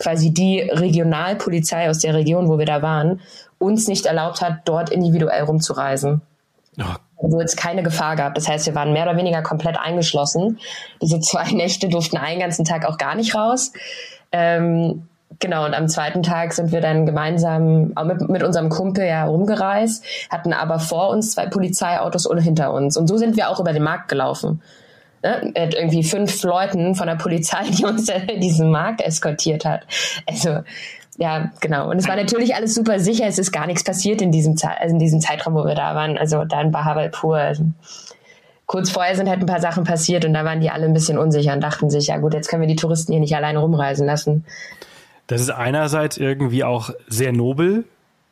[0.01, 3.21] quasi die Regionalpolizei aus der Region, wo wir da waren,
[3.59, 6.21] uns nicht erlaubt hat, dort individuell rumzureisen.
[6.77, 6.83] Oh.
[7.15, 8.35] Wo es keine Gefahr gab.
[8.35, 10.59] Das heißt, wir waren mehr oder weniger komplett eingeschlossen.
[11.01, 13.71] Diese zwei Nächte durften einen ganzen Tag auch gar nicht raus.
[14.31, 15.07] Ähm,
[15.39, 20.05] Genau, und am zweiten Tag sind wir dann gemeinsam mit, mit unserem Kumpel ja rumgereist,
[20.29, 22.97] hatten aber vor uns zwei Polizeiautos und hinter uns.
[22.97, 24.61] Und so sind wir auch über den Markt gelaufen
[25.23, 28.05] ne, mit irgendwie fünf Leuten von der Polizei, die uns
[28.41, 29.85] diesen Markt eskortiert hat.
[30.27, 30.59] Also
[31.17, 31.89] ja, genau.
[31.89, 33.25] Und es war natürlich alles super sicher.
[33.27, 36.17] Es ist gar nichts passiert in diesem, also in diesem Zeitraum, wo wir da waren.
[36.17, 37.37] Also da in Bahawalpur.
[37.37, 37.65] Also
[38.65, 41.17] kurz vorher sind halt ein paar Sachen passiert und da waren die alle ein bisschen
[41.17, 44.05] unsicher und dachten sich, ja gut, jetzt können wir die Touristen hier nicht alleine rumreisen
[44.05, 44.45] lassen.
[45.27, 47.85] Das ist einerseits irgendwie auch sehr nobel,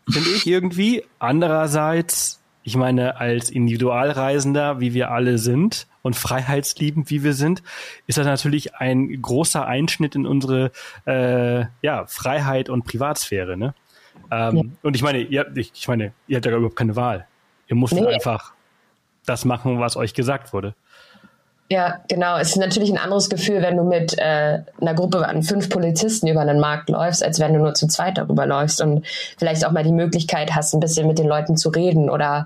[0.09, 1.03] finde ich irgendwie.
[1.19, 7.61] Andererseits, ich meine, als Individualreisender, wie wir alle sind, und freiheitsliebend, wie wir sind,
[8.07, 10.71] ist das natürlich ein großer Einschnitt in unsere
[11.05, 13.57] äh, ja, Freiheit und Privatsphäre.
[13.57, 13.73] Ne?
[14.31, 14.63] Ähm, ja.
[14.81, 17.27] Und ich meine, ihr, ich, ich meine, ihr habt ja überhaupt keine Wahl.
[17.67, 18.05] Ihr müsst nee.
[18.05, 18.53] einfach
[19.25, 20.73] das machen, was euch gesagt wurde.
[21.71, 22.37] Ja, genau.
[22.37, 26.27] Es ist natürlich ein anderes Gefühl, wenn du mit äh, einer Gruppe an fünf Polizisten
[26.27, 29.07] über einen Markt läufst, als wenn du nur zu zweit darüber läufst und
[29.37, 32.45] vielleicht auch mal die Möglichkeit hast, ein bisschen mit den Leuten zu reden oder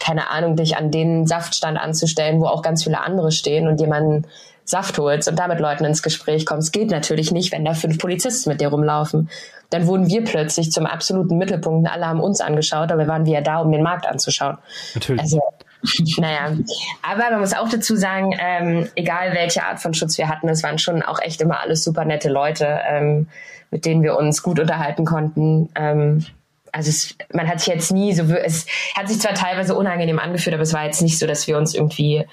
[0.00, 4.26] keine Ahnung, dich an den Saftstand anzustellen, wo auch ganz viele andere stehen und jemanden
[4.64, 6.72] Saft holst und damit Leuten ins Gespräch kommst.
[6.72, 9.30] Geht natürlich nicht, wenn da fünf Polizisten mit dir rumlaufen.
[9.70, 11.88] Dann wurden wir plötzlich zum absoluten Mittelpunkt.
[11.88, 14.58] Alle haben uns angeschaut, aber wir waren wir ja da, um den Markt anzuschauen.
[14.96, 15.22] Natürlich.
[15.22, 15.40] Also
[16.18, 16.56] naja,
[17.02, 20.62] aber man muss auch dazu sagen, ähm, egal welche Art von Schutz wir hatten, es
[20.62, 23.28] waren schon auch echt immer alles super nette Leute, ähm,
[23.70, 25.68] mit denen wir uns gut unterhalten konnten.
[25.74, 26.24] Ähm,
[26.72, 28.66] also es, man hat sich jetzt nie so, es
[28.96, 31.74] hat sich zwar teilweise unangenehm angefühlt, aber es war jetzt nicht so, dass wir uns
[31.74, 32.24] irgendwie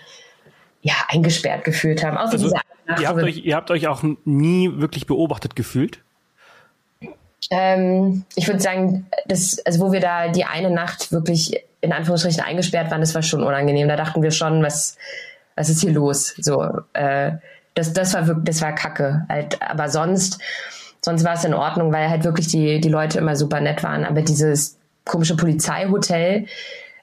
[0.82, 2.18] ja eingesperrt gefühlt haben.
[2.18, 6.00] Außer also, diese ihr, habt euch, ihr habt euch auch nie wirklich beobachtet gefühlt?
[7.50, 12.44] Ähm, ich würde sagen, das, also wo wir da die eine Nacht wirklich in Anführungsstrichen
[12.44, 13.88] eingesperrt waren, das war schon unangenehm.
[13.88, 14.98] Da dachten wir schon, was,
[15.56, 16.36] was ist hier los?
[16.38, 16.64] So,
[16.94, 17.34] äh,
[17.74, 19.26] das, das war wirklich, das war Kacke.
[19.28, 20.40] Halt, aber sonst,
[21.02, 24.06] sonst war es in Ordnung, weil halt wirklich die, die Leute immer super nett waren.
[24.06, 26.46] Aber dieses komische Polizeihotel,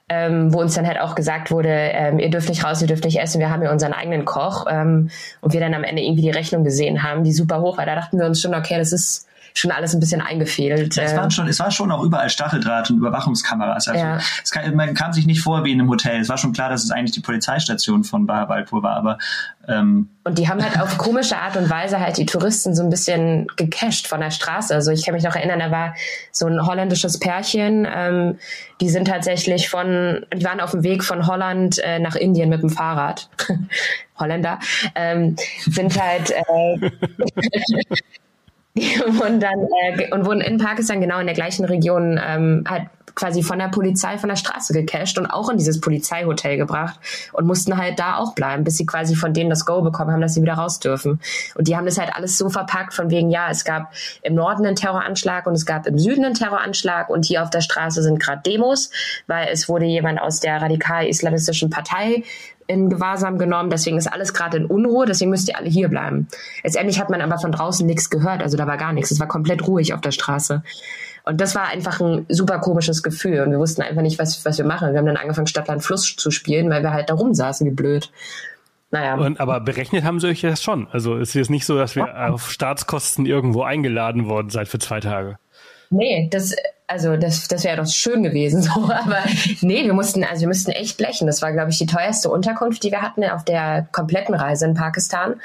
[0.07, 3.03] ähm, wo uns dann halt auch gesagt wurde, ähm, ihr dürft nicht raus, ihr dürft
[3.03, 5.11] nicht essen, wir haben hier unseren eigenen Koch ähm,
[5.41, 7.85] und wir dann am Ende irgendwie die Rechnung gesehen haben, die super hoch war.
[7.85, 10.97] Da dachten wir uns schon, okay, das ist schon alles ein bisschen eingefehlt.
[10.97, 13.87] es, waren schon, es war schon auch überall Stacheldraht und Überwachungskameras.
[13.87, 14.19] Also ja.
[14.51, 16.19] kann, man kam sich nicht vor wie in einem Hotel.
[16.19, 19.17] Es war schon klar, dass es eigentlich die Polizeistation von Bahabalpur war, aber
[19.67, 22.89] ähm, und die haben halt auf komische Art und Weise halt die Touristen so ein
[22.89, 24.73] bisschen gecasht von der Straße.
[24.73, 25.95] Also ich kann mich noch erinnern, da war
[26.31, 28.37] so ein holländisches Pärchen, ähm,
[28.81, 32.61] die sind tatsächlich von, die waren auf dem Weg von Holland äh, nach Indien mit
[32.61, 33.29] dem Fahrrad.
[34.19, 34.59] Holländer,
[34.95, 35.35] ähm,
[35.65, 36.91] sind halt äh,
[38.75, 42.83] und dann äh, und wurden in Pakistan genau in der gleichen Region ähm, halt
[43.15, 46.99] quasi von der Polizei von der Straße gecasht und auch in dieses Polizeihotel gebracht
[47.33, 50.21] und mussten halt da auch bleiben, bis sie quasi von denen das Go bekommen haben,
[50.21, 51.19] dass sie wieder raus dürfen.
[51.55, 53.91] Und die haben das halt alles so verpackt von wegen, ja, es gab
[54.21, 57.61] im Norden einen Terroranschlag und es gab im Süden einen Terroranschlag und hier auf der
[57.61, 58.91] Straße sind gerade Demos,
[59.27, 62.23] weil es wurde jemand aus der radikal-islamistischen Partei
[62.69, 63.71] in Gewahrsam genommen.
[63.71, 65.07] Deswegen ist alles gerade in Unruhe.
[65.07, 66.27] Deswegen müsst ihr alle hier bleiben.
[66.63, 68.43] Letztendlich hat man aber von draußen nichts gehört.
[68.43, 69.09] Also da war gar nichts.
[69.09, 70.61] Es war komplett ruhig auf der Straße.
[71.25, 73.41] Und das war einfach ein super komisches Gefühl.
[73.41, 74.91] Und wir wussten einfach nicht, was, was wir machen.
[74.91, 78.11] Wir haben dann angefangen, Stadtland Fluss zu spielen, weil wir halt da rumsaßen wie blöd.
[78.91, 79.15] Naja.
[79.15, 80.87] Und, aber berechnet haben sie euch das schon.
[80.91, 84.79] Also es ist jetzt nicht so, dass wir auf Staatskosten irgendwo eingeladen worden seid für
[84.79, 85.37] zwei Tage.
[85.89, 86.55] Nee, das,
[86.89, 88.71] also das, das wäre doch schön gewesen, so.
[88.71, 89.23] Aber
[89.61, 91.27] nee, wir mussten, also wir mussten echt blechen.
[91.27, 94.73] Das war, glaube ich, die teuerste Unterkunft, die wir hatten auf der kompletten Reise in
[94.73, 95.35] Pakistan.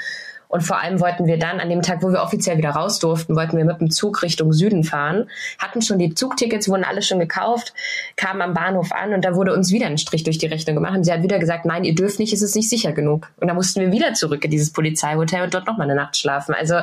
[0.47, 3.35] Und vor allem wollten wir dann an dem Tag, wo wir offiziell wieder raus durften,
[3.35, 7.19] wollten wir mit dem Zug Richtung Süden fahren, hatten schon die Zugtickets, wurden alle schon
[7.19, 7.73] gekauft,
[8.15, 10.95] kamen am Bahnhof an und da wurde uns wieder ein Strich durch die Rechnung gemacht.
[10.95, 13.27] Und sie hat wieder gesagt, nein, ihr dürft nicht, es ist nicht sicher genug.
[13.37, 16.55] Und da mussten wir wieder zurück in dieses Polizeihotel und dort nochmal eine Nacht schlafen.
[16.55, 16.79] Also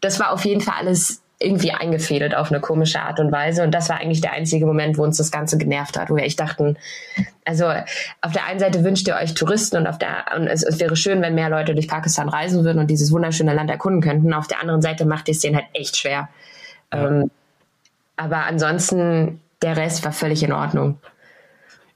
[0.00, 3.62] das war auf jeden Fall alles irgendwie eingefädelt auf eine komische Art und Weise.
[3.62, 6.24] Und das war eigentlich der einzige Moment, wo uns das Ganze genervt hat, wo wir
[6.24, 6.76] echt dachten,
[7.44, 7.66] also
[8.20, 10.96] auf der einen Seite wünscht ihr euch Touristen und auf der und es, es wäre
[10.96, 14.34] schön, wenn mehr Leute durch Pakistan reisen würden und dieses wunderschöne Land erkunden könnten.
[14.34, 16.28] Auf der anderen Seite macht es denen halt echt schwer.
[16.92, 17.06] Ja.
[17.06, 17.30] Ähm,
[18.16, 20.98] aber ansonsten, der Rest war völlig in Ordnung.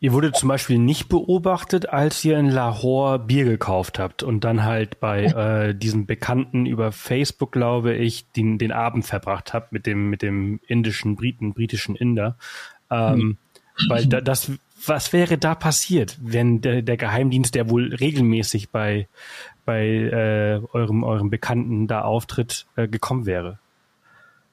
[0.03, 4.65] Ihr wurdet zum Beispiel nicht beobachtet, als ihr in Lahore Bier gekauft habt und dann
[4.65, 9.87] halt bei äh, diesem Bekannten über Facebook, glaube ich, den, den Abend verbracht habt mit
[9.87, 12.37] dem, mit dem indischen Briten, britischen Inder.
[12.91, 13.39] Ähm, mhm.
[13.89, 14.51] Weil da, das,
[14.85, 19.07] was wäre da passiert, wenn der, der Geheimdienst, der wohl regelmäßig bei,
[19.65, 23.61] bei äh, eurem, eurem Bekannten da auftritt, äh, gekommen wäre?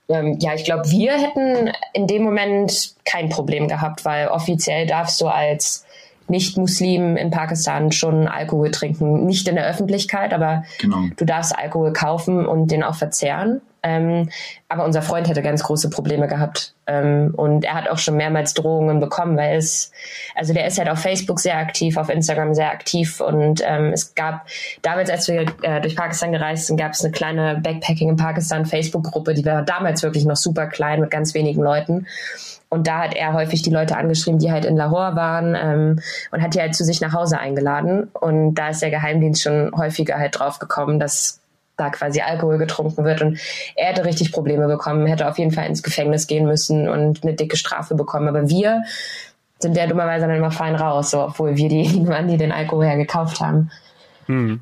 [0.09, 5.21] Ähm, ja, ich glaube, wir hätten in dem Moment kein Problem gehabt, weil offiziell darfst
[5.21, 5.85] du als
[6.27, 9.25] nicht-Muslim in Pakistan schon Alkohol trinken.
[9.25, 11.05] Nicht in der Öffentlichkeit, aber genau.
[11.15, 13.61] du darfst Alkohol kaufen und den auch verzehren.
[13.83, 14.29] Ähm,
[14.67, 16.73] aber unser Freund hätte ganz große Probleme gehabt.
[16.87, 19.91] Ähm, und er hat auch schon mehrmals Drohungen bekommen, weil es,
[20.35, 23.21] also der ist halt auf Facebook sehr aktiv, auf Instagram sehr aktiv.
[23.21, 24.47] Und ähm, es gab,
[24.81, 28.65] damals, als wir äh, durch Pakistan gereist sind, gab es eine kleine Backpacking in Pakistan
[28.65, 32.05] Facebook-Gruppe, die war damals wirklich noch super klein mit ganz wenigen Leuten.
[32.69, 35.99] Und da hat er häufig die Leute angeschrieben, die halt in Lahore waren ähm,
[36.31, 38.09] und hat die halt zu sich nach Hause eingeladen.
[38.13, 41.38] Und da ist der Geheimdienst schon häufiger halt drauf gekommen, dass
[41.79, 43.21] da quasi Alkohol getrunken wird.
[43.21, 43.39] Und
[43.75, 47.33] er hätte richtig Probleme bekommen, hätte auf jeden Fall ins Gefängnis gehen müssen und eine
[47.33, 48.27] dicke Strafe bekommen.
[48.27, 48.83] Aber wir
[49.59, 52.85] sind ja dummerweise dann immer fein raus, so, obwohl wir diejenigen waren, die den Alkohol
[52.85, 53.71] hergekauft haben.
[54.25, 54.61] Hm.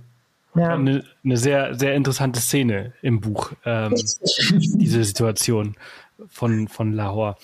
[0.55, 0.73] Ja.
[0.73, 5.75] Eine, eine, sehr, sehr interessante Szene im Buch, ähm, diese Situation
[6.27, 7.35] von, von Lahore.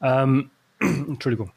[0.00, 1.50] Ähm, Entschuldigung.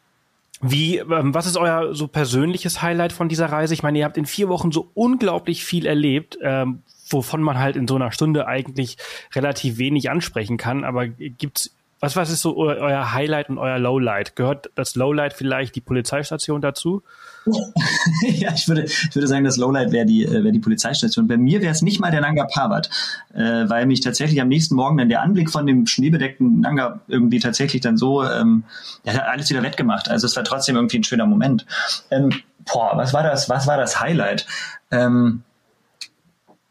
[0.61, 3.73] Wie, ähm, was ist euer so persönliches Highlight von dieser Reise?
[3.73, 7.75] Ich meine, ihr habt in vier Wochen so unglaublich viel erlebt, ähm, wovon man halt
[7.75, 8.97] in so einer Stunde eigentlich
[9.33, 10.83] relativ wenig ansprechen kann.
[10.83, 14.35] Aber gibt's was, was ist so euer Highlight und euer Lowlight?
[14.35, 17.03] Gehört das Lowlight vielleicht die Polizeistation dazu?
[18.21, 21.27] ja, ich würde, ich würde sagen, das Lowlight wäre die, äh, wäre die Polizeistation.
[21.27, 22.89] Bei mir wäre es nicht mal der Nanga Parbat,
[23.33, 27.39] äh, weil mich tatsächlich am nächsten Morgen dann der Anblick von dem schneebedeckten Nanga irgendwie
[27.39, 28.63] tatsächlich dann so, ähm,
[29.03, 30.09] ja, hat alles wieder wettgemacht.
[30.09, 31.65] Also es war trotzdem irgendwie ein schöner Moment.
[32.11, 32.31] Ähm,
[32.71, 34.45] boah, was war das, was war das Highlight?
[34.91, 35.43] Ähm,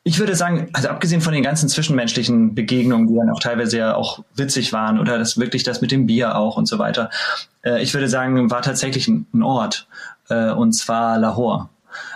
[0.07, 3.95] ich würde sagen, also abgesehen von den ganzen zwischenmenschlichen Begegnungen, die dann auch teilweise ja
[3.95, 7.09] auch witzig waren oder das wirklich das mit dem Bier auch und so weiter,
[7.65, 9.89] äh, ich würde sagen, war tatsächlich ein, Ort
[10.29, 11.71] äh, und zwar Lahore.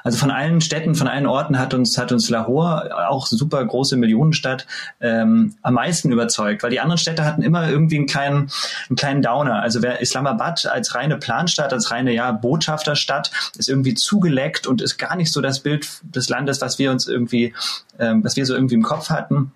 [0.05, 3.97] Also von allen Städten, von allen Orten hat uns, hat uns Lahore, auch super große
[3.97, 4.67] Millionenstadt,
[5.01, 8.51] ähm, am meisten überzeugt, weil die anderen Städte hatten immer irgendwie einen kleinen,
[8.89, 9.61] einen kleinen Downer.
[9.63, 14.99] Also wer Islamabad als reine Planstadt, als reine ja, Botschafterstadt ist irgendwie zugeleckt und ist
[14.99, 17.55] gar nicht so das Bild des Landes, was wir uns irgendwie,
[17.99, 19.53] ähm, was wir so irgendwie im Kopf hatten.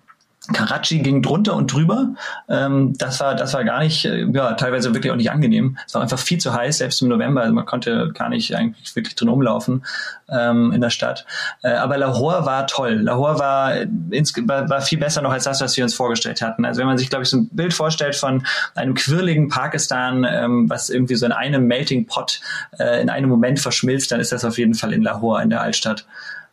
[0.51, 2.15] Karachi ging drunter und drüber.
[2.49, 5.77] Ähm, das war, das war gar nicht, äh, ja, teilweise wirklich auch nicht angenehm.
[5.87, 7.41] Es war einfach viel zu heiß, selbst im November.
[7.41, 9.85] Also man konnte gar nicht eigentlich wirklich drin umlaufen
[10.27, 11.25] ähm, in der Stadt.
[11.61, 12.95] Äh, aber Lahore war toll.
[12.95, 13.73] Lahore war,
[14.11, 16.65] ins, war, war viel besser noch als das, was wir uns vorgestellt hatten.
[16.65, 20.69] Also wenn man sich, glaube ich, so ein Bild vorstellt von einem quirligen Pakistan, ähm,
[20.69, 22.41] was irgendwie so in einem Melting Pot
[22.79, 25.61] äh, in einem Moment verschmilzt, dann ist das auf jeden Fall in Lahore, in der
[25.61, 26.05] Altstadt.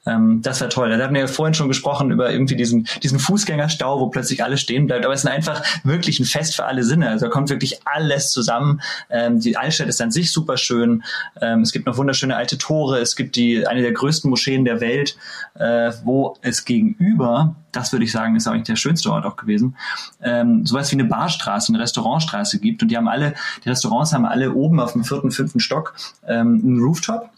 [0.06, 0.90] Ähm, das war toll.
[0.90, 4.60] Da hatten wir ja vorhin schon gesprochen über irgendwie diesen, diesen Fußgängerstau, wo plötzlich alles
[4.60, 5.04] stehen bleibt.
[5.04, 7.08] Aber es ist einfach wirklich ein Fest für alle Sinne.
[7.08, 8.80] Also da kommt wirklich alles zusammen.
[9.10, 11.02] Ähm, die Altstadt ist an sich super schön.
[11.40, 12.98] Ähm, es gibt noch wunderschöne alte Tore.
[12.98, 15.16] Es gibt die, eine der größten Moscheen der Welt,
[15.54, 19.76] äh, wo es gegenüber das würde ich sagen, ist eigentlich der schönste Ort auch gewesen,
[20.22, 22.82] ähm, sowas wie eine Barstraße, eine Restaurantstraße gibt.
[22.82, 23.34] Und die haben alle,
[23.64, 25.94] die Restaurants haben alle oben auf dem vierten, fünften Stock
[26.26, 27.30] ähm, einen Rooftop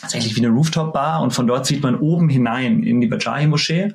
[0.00, 3.94] tatsächlich wie eine Rooftop-Bar und von dort sieht man oben hinein in die Bajahi-Moschee.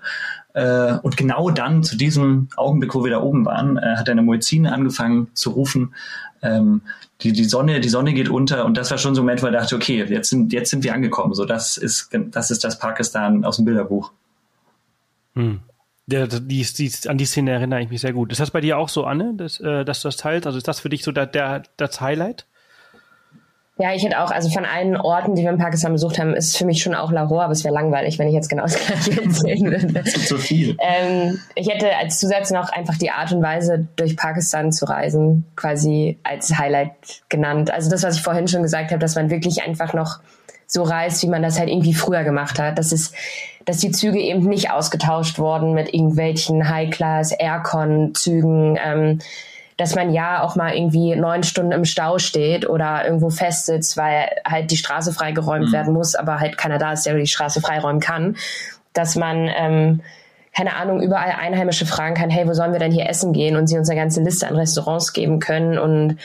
[0.53, 4.23] Äh, und genau dann, zu diesem Augenblick, wo wir da oben waren, äh, hat eine
[4.23, 5.93] Muezzine angefangen zu rufen,
[6.41, 6.81] ähm,
[7.21, 9.47] die, die Sonne, die Sonne geht unter und das war schon so ein Moment, wo
[9.47, 11.33] ich dachte, okay, jetzt sind, jetzt sind wir angekommen.
[11.33, 14.11] So, das ist, das ist das Pakistan aus dem Bilderbuch.
[15.35, 15.59] Hm.
[16.07, 18.31] Der, die, die, an die Szene erinnere ich mich sehr gut.
[18.31, 20.47] Ist das bei dir auch so, Anne, dass, äh, dass du das teilst?
[20.47, 22.47] Also ist das für dich so der, der, das Highlight?
[23.81, 26.57] Ja, ich hätte auch, also von allen Orten, die wir in Pakistan besucht haben, ist
[26.57, 29.23] für mich schon auch Lahore, aber es wäre langweilig, wenn ich jetzt genau das gleiche
[29.23, 30.03] erzählen würde.
[30.03, 30.75] Zu viel.
[30.81, 35.45] Ähm, ich hätte als Zusatz noch einfach die Art und Weise, durch Pakistan zu reisen,
[35.55, 36.91] quasi als Highlight
[37.29, 37.71] genannt.
[37.71, 40.19] Also das, was ich vorhin schon gesagt habe, dass man wirklich einfach noch
[40.67, 42.77] so reist, wie man das halt irgendwie früher gemacht hat.
[42.77, 43.15] Das ist,
[43.63, 49.19] dass die Züge eben nicht ausgetauscht wurden mit irgendwelchen High-Class Aircon-Zügen, ähm,
[49.79, 54.29] dass man ja auch mal irgendwie neun Stunden im Stau steht oder irgendwo festsitzt, weil
[54.45, 55.73] halt die Straße freigeräumt mhm.
[55.73, 58.35] werden muss, aber halt keiner da ist, der die Straße freiräumen kann.
[58.93, 60.01] Dass man ähm,
[60.55, 63.55] keine Ahnung, überall Einheimische fragen kann, hey, wo sollen wir denn hier essen gehen?
[63.55, 66.17] Und sie uns eine ganze Liste an Restaurants geben können und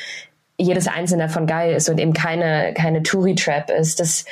[0.56, 4.00] jedes einzelne davon geil ist und eben keine, keine Touri-Trap ist.
[4.00, 4.24] Das,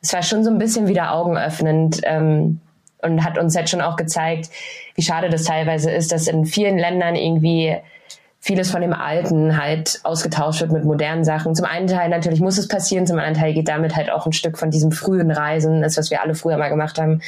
[0.00, 2.60] das war schon so ein bisschen wieder augenöffnend ähm,
[3.02, 4.50] und hat uns jetzt schon auch gezeigt,
[4.94, 7.76] wie schade das teilweise ist, dass in vielen Ländern irgendwie
[8.42, 11.54] vieles von dem Alten halt ausgetauscht wird mit modernen Sachen.
[11.54, 14.32] Zum einen Teil natürlich muss es passieren, zum anderen Teil geht damit halt auch ein
[14.32, 17.20] Stück von diesem frühen Reisen, das was wir alle früher mal gemacht haben,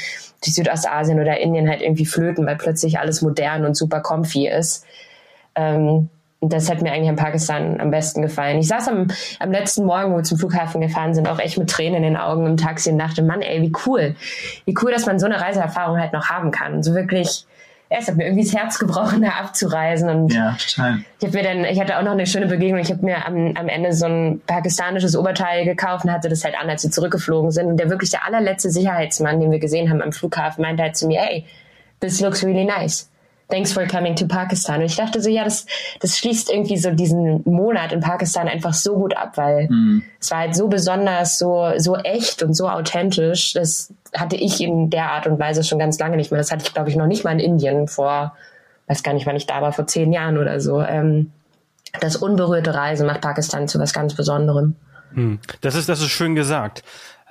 [0.42, 4.86] durch Südostasien oder Indien halt irgendwie flöten, weil plötzlich alles modern und super comfy ist.
[5.54, 6.08] Ähm,
[6.40, 8.58] das hat mir eigentlich in Pakistan am besten gefallen.
[8.58, 9.06] Ich saß am,
[9.38, 12.16] am letzten Morgen, wo wir zum Flughafen gefahren sind, auch echt mit Tränen in den
[12.16, 14.16] Augen im Taxi und dachte, Mann, ey, wie cool.
[14.64, 16.82] Wie cool, dass man so eine Reiseerfahrung halt noch haben kann.
[16.82, 17.46] So wirklich
[17.92, 20.08] ja, es hat mir irgendwie das Herz gebrochen, da abzureisen.
[20.08, 21.04] Und ja, total.
[21.20, 22.80] Ich habe mir dann, ich hatte auch noch eine schöne Begegnung.
[22.80, 26.54] Ich habe mir am, am Ende so ein pakistanisches Oberteil gekauft und hatte das halt
[26.58, 27.66] an, als wir zurückgeflogen sind.
[27.66, 31.06] Und der wirklich der allerletzte Sicherheitsmann, den wir gesehen haben am Flughafen, meinte halt zu
[31.06, 31.44] mir, hey,
[32.00, 33.11] this looks really nice
[33.48, 34.80] thanks for coming to Pakistan.
[34.80, 35.66] Und ich dachte so, ja, das,
[36.00, 40.02] das schließt irgendwie so diesen Monat in Pakistan einfach so gut ab, weil mhm.
[40.20, 43.52] es war halt so besonders, so, so echt und so authentisch.
[43.52, 46.38] Das hatte ich in der Art und Weise schon ganz lange nicht mehr.
[46.38, 48.34] Das hatte ich, glaube ich, noch nicht mal in Indien vor,
[48.88, 50.80] weiß gar nicht, wann ich da war, vor zehn Jahren oder so.
[50.82, 51.32] Ähm,
[52.00, 54.76] das unberührte Reisen macht Pakistan zu was ganz Besonderem.
[55.14, 55.38] Hm.
[55.60, 56.82] Das ist, das ist schön gesagt.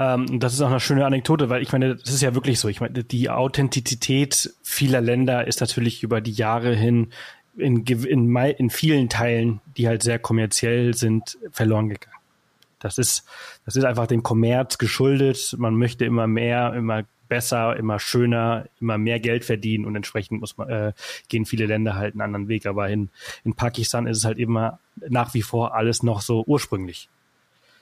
[0.02, 2.68] Ähm, das ist auch eine schöne Anekdote, weil ich meine, das ist ja wirklich so.
[2.70, 7.12] Ich meine, die Authentizität vieler Länder ist natürlich über die Jahre hin
[7.56, 12.16] in, in, in vielen Teilen, die halt sehr kommerziell sind, verloren gegangen.
[12.80, 13.26] Das ist,
[13.66, 15.56] das ist einfach dem Kommerz geschuldet.
[15.60, 20.58] Man möchte immer mehr, immer besser, immer schöner, immer mehr Geld verdienen und entsprechend muss
[20.58, 20.94] man, äh,
[21.30, 22.66] gehen viele Länder halt einen anderen Weg.
[22.66, 23.10] Aber in,
[23.44, 27.08] in Pakistan ist es halt immer nach wie vor alles noch so ursprünglich.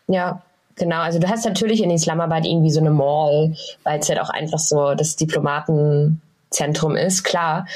[0.07, 0.43] Ja,
[0.79, 3.53] Genau, also du hast natürlich in Islamabad irgendwie so eine Mall,
[3.83, 7.67] weil es halt auch einfach so das Diplomatenzentrum ist, klar.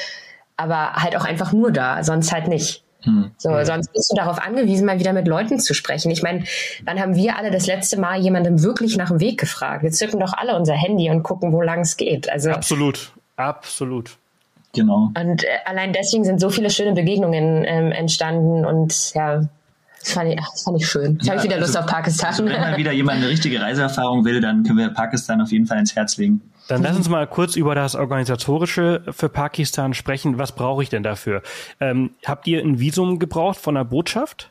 [0.56, 2.82] Aber halt auch einfach nur da, sonst halt nicht.
[3.02, 3.32] Hm.
[3.36, 3.64] So, ja.
[3.66, 6.10] sonst bist du darauf angewiesen, mal wieder mit Leuten zu sprechen.
[6.10, 6.44] Ich meine,
[6.84, 9.82] wann haben wir alle das letzte Mal jemandem wirklich nach dem Weg gefragt?
[9.82, 12.30] Wir zücken doch alle unser Handy und gucken, wo lang es geht.
[12.30, 14.16] Also absolut, absolut.
[14.74, 15.10] Genau.
[15.16, 19.42] Und äh, allein deswegen sind so viele schöne Begegnungen ähm, entstanden und ja,
[20.04, 21.14] das fand ich, das fand ich schön.
[21.14, 22.28] Jetzt ja, habe ich wieder Lust also, auf Pakistan.
[22.28, 25.66] Also wenn mal wieder jemand eine richtige Reiseerfahrung will, dann können wir Pakistan auf jeden
[25.66, 26.42] Fall ins Herz legen.
[26.68, 30.36] Dann lass uns mal kurz über das Organisatorische für Pakistan sprechen.
[30.38, 31.42] Was brauche ich denn dafür?
[31.80, 34.50] Ähm, habt ihr ein Visum gebraucht von der Botschaft?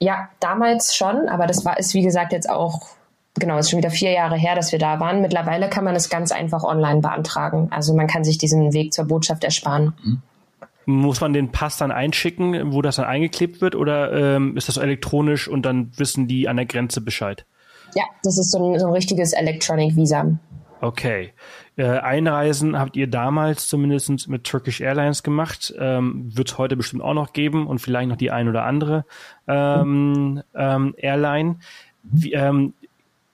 [0.00, 2.88] Ja, damals schon, aber das war ist wie gesagt jetzt auch
[3.34, 5.20] genau, ist schon wieder vier Jahre her, dass wir da waren.
[5.20, 7.68] Mittlerweile kann man es ganz einfach online beantragen.
[7.70, 9.92] Also man kann sich diesen Weg zur Botschaft ersparen.
[10.02, 10.22] Mhm.
[10.90, 14.78] Muss man den Pass dann einschicken, wo das dann eingeklebt wird, oder ähm, ist das
[14.78, 17.44] elektronisch und dann wissen die an der Grenze Bescheid?
[17.94, 20.38] Ja, das ist so ein, so ein richtiges Electronic Visa.
[20.80, 21.34] Okay.
[21.76, 25.74] Äh, Einreisen habt ihr damals zumindest mit Turkish Airlines gemacht.
[25.78, 29.04] Ähm, Wird es heute bestimmt auch noch geben und vielleicht noch die ein oder andere
[29.46, 31.56] ähm, ähm, Airline.
[32.02, 32.72] Wie, ähm,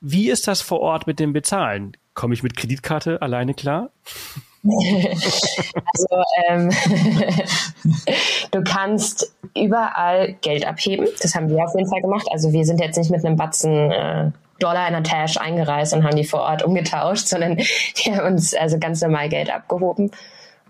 [0.01, 1.97] wie ist das vor Ort mit dem Bezahlen?
[2.15, 3.91] Komme ich mit Kreditkarte alleine klar?
[5.93, 6.71] also ähm,
[8.51, 11.07] du kannst überall Geld abheben.
[11.21, 12.27] Das haben wir auf jeden Fall gemacht.
[12.31, 16.05] Also wir sind jetzt nicht mit einem Batzen äh, Dollar in der Tasche eingereist und
[16.05, 20.11] haben die vor Ort umgetauscht, sondern wir haben uns also ganz normal Geld abgehoben.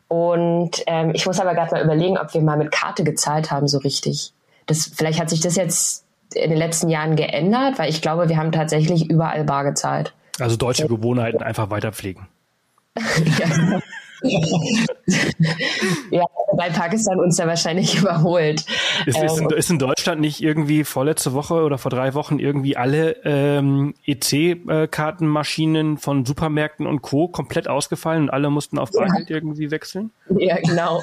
[0.09, 3.69] Und ähm, ich muss aber gerade mal überlegen, ob wir mal mit Karte gezahlt haben,
[3.69, 4.33] so richtig.
[4.67, 8.37] Das, vielleicht hat sich das jetzt in den letzten Jahren geändert, weil ich glaube, wir
[8.37, 10.15] haben tatsächlich überall bar gezahlt.
[10.41, 12.27] Also deutsche Gewohnheiten einfach weiterpflegen
[12.97, 13.81] ja.
[16.11, 18.65] ja, weil Pakistan uns da wahrscheinlich überholt.
[19.07, 22.39] Ist, ist, in, ähm, ist, in, Deutschland nicht irgendwie vorletzte Woche oder vor drei Wochen
[22.39, 27.29] irgendwie alle ähm, EC-Kartenmaschinen von Supermärkten und Co.
[27.29, 29.37] komplett ausgefallen und alle mussten auf Bargeld ja.
[29.37, 30.11] irgendwie wechseln?
[30.39, 31.03] Ja, genau.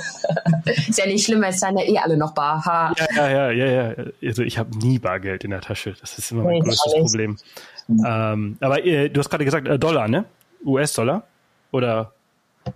[0.65, 2.65] ist ja nicht schlimm, weil es sind ja eh alle noch bar.
[2.65, 2.93] Ha.
[3.15, 4.05] Ja, ja, ja, ja, ja.
[4.23, 5.95] Also ich habe nie Bargeld in der Tasche.
[5.99, 7.37] Das ist immer mein nee, größtes Problem.
[7.89, 10.25] Ähm, aber äh, du hast gerade gesagt, äh, Dollar, ne?
[10.65, 11.23] US-Dollar?
[11.71, 12.13] Oder?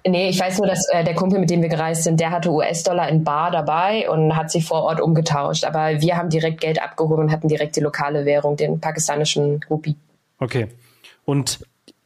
[0.05, 2.49] Nee, ich weiß nur, dass äh, der Kumpel, mit dem wir gereist sind, der hatte
[2.51, 5.63] US-Dollar in Bar dabei und hat sie vor Ort umgetauscht.
[5.63, 9.95] Aber wir haben direkt Geld abgehoben und hatten direkt die lokale Währung, den pakistanischen Rupee.
[10.39, 10.67] Okay.
[11.23, 11.59] Und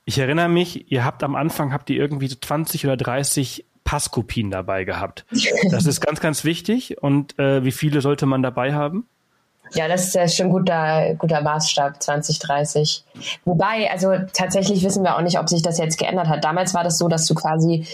[0.05, 4.51] ich erinnere mich, ihr habt am Anfang habt ihr irgendwie so 20 oder 30 Passkopien
[4.51, 5.25] dabei gehabt.
[5.71, 7.01] Das ist ganz, ganz wichtig.
[7.01, 9.07] Und äh, wie viele sollte man dabei haben?
[9.73, 13.03] Ja, das ist schon ein guter, guter Maßstab, 2030.
[13.45, 16.43] Wobei, also tatsächlich wissen wir auch nicht, ob sich das jetzt geändert hat.
[16.43, 17.85] Damals war das so, dass du quasi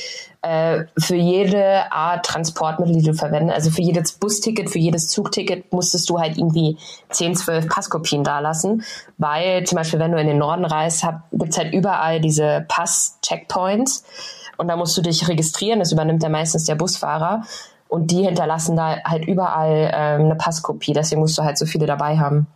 [0.41, 5.73] äh, für jede Art Transportmittel, die du verwendest, also für jedes Busticket, für jedes Zugticket,
[5.73, 6.77] musstest du halt irgendwie
[7.09, 8.83] 10, 12 Passkopien dalassen.
[9.17, 14.03] Weil zum Beispiel, wenn du in den Norden reist, gibt es halt überall diese Pass-Checkpoints.
[14.57, 17.43] Und da musst du dich registrieren, das übernimmt ja meistens der Busfahrer.
[17.87, 20.93] Und die hinterlassen da halt überall ähm, eine Passkopie.
[20.93, 22.47] Deswegen musst du halt so viele dabei haben.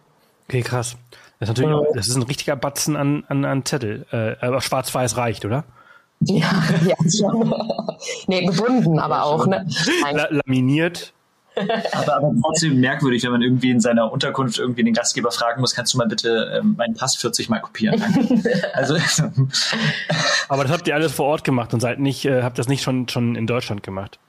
[0.47, 0.97] Okay, krass.
[1.39, 4.05] Das ist natürlich, auch, das ist ein richtiger Batzen an, an, an Zettel.
[4.11, 5.63] Äh, aber schwarz-weiß reicht, oder?
[6.21, 6.51] Ja,
[6.86, 7.53] ja, schon.
[8.27, 9.65] nee, gebunden, aber ja, auch, ne?
[10.11, 11.13] La laminiert.
[11.91, 15.73] aber, aber trotzdem merkwürdig, wenn man irgendwie in seiner Unterkunft irgendwie den Gastgeber fragen muss,
[15.75, 18.01] kannst du mal bitte ähm, meinen Pass 40 mal kopieren?
[18.73, 18.97] also,
[20.47, 22.84] aber das habt ihr alles vor Ort gemacht und seid nicht, äh, habt das nicht
[22.84, 24.19] schon, schon in Deutschland gemacht?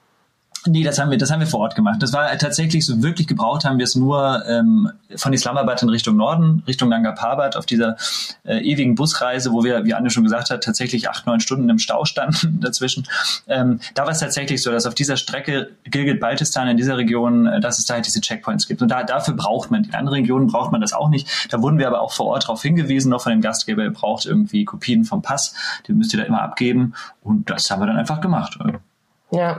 [0.66, 2.02] Nee, das haben wir, das haben wir vor Ort gemacht.
[2.02, 6.16] Das war tatsächlich so wirklich gebraucht haben wir es nur ähm, von Islamabad in Richtung
[6.16, 7.96] Norden, Richtung Nanga Parbat auf dieser
[8.44, 11.78] äh, ewigen Busreise, wo wir, wie Anne schon gesagt hat, tatsächlich acht, neun Stunden im
[11.78, 13.06] Stau standen dazwischen.
[13.48, 17.61] Ähm, da war es tatsächlich so, dass auf dieser Strecke Gilgit-Baltistan in dieser Region, äh,
[17.61, 18.82] dass es da halt diese Checkpoints gibt.
[18.82, 21.48] Und da, dafür braucht man, in anderen Regionen braucht man das auch nicht.
[21.48, 24.26] Da wurden wir aber auch vor Ort darauf hingewiesen, noch von dem Gastgeber, ihr braucht
[24.26, 25.54] irgendwie Kopien vom Pass,
[25.88, 26.92] den müsst ihr da immer abgeben.
[27.22, 28.58] Und das haben wir dann einfach gemacht.
[29.30, 29.58] Ja,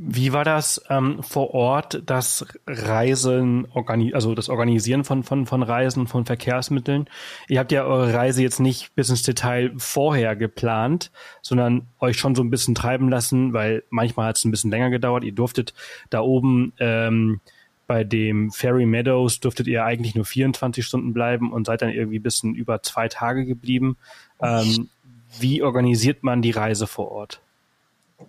[0.00, 3.66] wie war das ähm, vor Ort, das Reisen,
[4.12, 7.10] also das Organisieren von, von, von Reisen, von Verkehrsmitteln?
[7.48, 11.10] Ihr habt ja eure Reise jetzt nicht bis ins Detail vorher geplant,
[11.42, 14.90] sondern euch schon so ein bisschen treiben lassen, weil manchmal hat es ein bisschen länger
[14.90, 15.24] gedauert.
[15.24, 15.74] Ihr durftet
[16.10, 17.40] da oben ähm,
[17.88, 22.20] bei dem Ferry Meadows durftet ihr eigentlich nur 24 Stunden bleiben und seid dann irgendwie
[22.20, 23.96] bisschen über zwei Tage geblieben.
[24.40, 24.90] Ähm,
[25.40, 27.40] wie organisiert man die Reise vor Ort?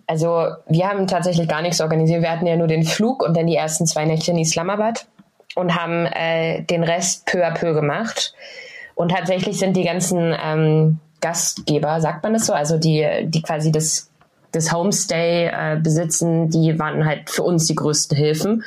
[0.06, 2.22] Also wir haben tatsächlich gar nichts organisiert.
[2.22, 5.06] Wir hatten ja nur den Flug und dann die ersten zwei Nächte in Islamabad
[5.54, 8.34] und haben äh, den Rest peu à peu gemacht.
[8.94, 13.72] Und tatsächlich sind die ganzen ähm, Gastgeber, sagt man das so, also die, die quasi
[13.72, 14.10] das,
[14.52, 18.64] das Homestay äh, besitzen, die waren halt für uns die größten Hilfen.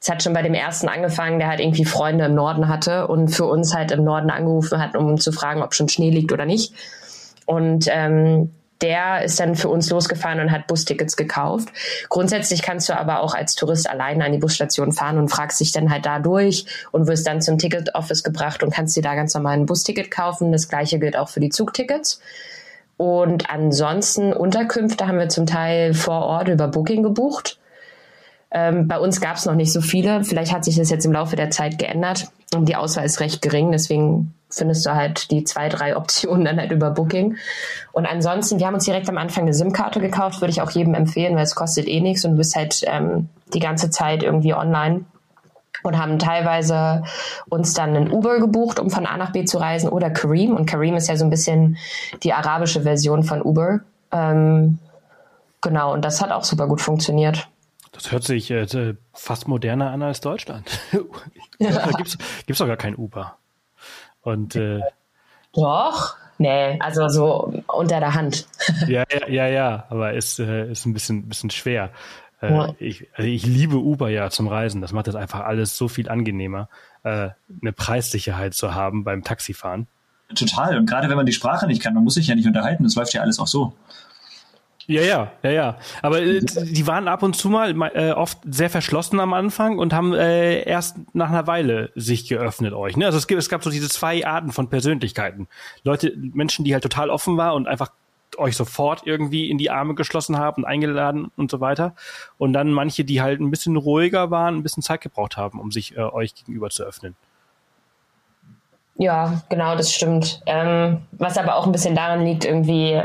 [0.00, 3.28] Es hat schon bei dem ersten angefangen, der halt irgendwie Freunde im Norden hatte und
[3.28, 6.44] für uns halt im Norden angerufen hat, um zu fragen, ob schon Schnee liegt oder
[6.44, 6.74] nicht.
[7.46, 8.50] Und ähm,
[8.82, 11.68] der ist dann für uns losgefahren und hat Bustickets gekauft.
[12.08, 15.72] Grundsätzlich kannst du aber auch als Tourist alleine an die Busstation fahren und fragst dich
[15.72, 19.14] dann halt da durch und wirst dann zum Ticket Office gebracht und kannst dir da
[19.14, 20.52] ganz normal ein Busticket kaufen.
[20.52, 22.20] Das gleiche gilt auch für die Zugtickets.
[22.96, 27.58] Und ansonsten Unterkünfte haben wir zum Teil vor Ort über Booking gebucht.
[28.50, 30.24] Ähm, bei uns gab es noch nicht so viele.
[30.24, 32.28] Vielleicht hat sich das jetzt im Laufe der Zeit geändert.
[32.54, 33.72] Und die Auswahl ist recht gering.
[33.72, 37.36] Deswegen findest du halt die zwei, drei Optionen dann halt über Booking.
[37.92, 40.94] Und ansonsten, wir haben uns direkt am Anfang eine SIM-Karte gekauft, würde ich auch jedem
[40.94, 44.54] empfehlen, weil es kostet eh nichts und du bist halt ähm, die ganze Zeit irgendwie
[44.54, 45.04] online
[45.82, 47.02] und haben teilweise
[47.48, 50.56] uns dann einen Uber gebucht, um von A nach B zu reisen oder Kareem.
[50.56, 51.76] Und Kareem ist ja so ein bisschen
[52.22, 53.80] die arabische Version von Uber.
[54.12, 54.78] Ähm,
[55.60, 57.48] genau, und das hat auch super gut funktioniert.
[57.90, 60.70] Das hört sich äh, fast moderner an als Deutschland.
[61.58, 63.36] Da gibt's gibt's doch gar kein Uber.
[64.22, 64.80] Und äh,
[65.52, 68.46] doch, nee, also so unter der Hand.
[68.86, 71.90] ja, ja, ja, ja, aber ist äh, ist ein bisschen bisschen schwer.
[72.40, 72.74] Äh, ja.
[72.78, 74.80] ich, also ich liebe Uber ja zum Reisen.
[74.80, 76.68] Das macht das einfach alles so viel angenehmer,
[77.04, 79.86] äh, eine Preissicherheit zu haben beim Taxifahren.
[80.34, 80.78] Total.
[80.78, 82.84] Und gerade wenn man die Sprache nicht kann, man muss sich ja nicht unterhalten.
[82.84, 83.74] Das läuft ja alles auch so.
[84.86, 85.78] Ja, ja, ja, ja.
[86.02, 89.92] Aber äh, die waren ab und zu mal äh, oft sehr verschlossen am Anfang und
[89.92, 92.96] haben äh, erst nach einer Weile sich geöffnet euch.
[92.96, 93.06] Ne?
[93.06, 95.48] Also es, es gab so diese zwei Arten von Persönlichkeiten.
[95.84, 97.90] Leute, Menschen, die halt total offen waren und einfach
[98.38, 101.94] euch sofort irgendwie in die Arme geschlossen haben und eingeladen und so weiter.
[102.38, 105.70] Und dann manche, die halt ein bisschen ruhiger waren, ein bisschen Zeit gebraucht haben, um
[105.70, 107.14] sich äh, euch gegenüber zu öffnen.
[108.96, 110.42] Ja, genau, das stimmt.
[110.46, 113.00] Ähm, was aber auch ein bisschen daran liegt, irgendwie,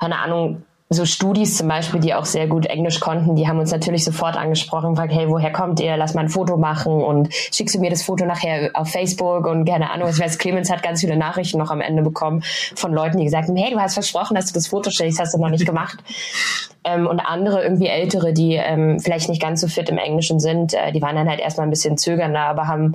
[0.00, 3.70] keine Ahnung, so Studis zum Beispiel, die auch sehr gut Englisch konnten, die haben uns
[3.70, 5.96] natürlich sofort angesprochen und gefragt, hey, woher kommt ihr?
[5.96, 9.64] Lass mal ein Foto machen und schickst du mir das Foto nachher auf Facebook und
[9.64, 10.08] keine Ahnung.
[10.08, 12.42] Ich weiß, Clemens hat ganz viele Nachrichten noch am Ende bekommen
[12.74, 15.34] von Leuten, die gesagt haben, hey, du hast versprochen, dass du das Foto stellst, hast
[15.34, 15.98] du noch nicht gemacht.
[16.84, 20.74] ähm, und andere, irgendwie Ältere, die ähm, vielleicht nicht ganz so fit im Englischen sind,
[20.74, 22.94] äh, die waren dann halt erstmal ein bisschen zögernder, aber haben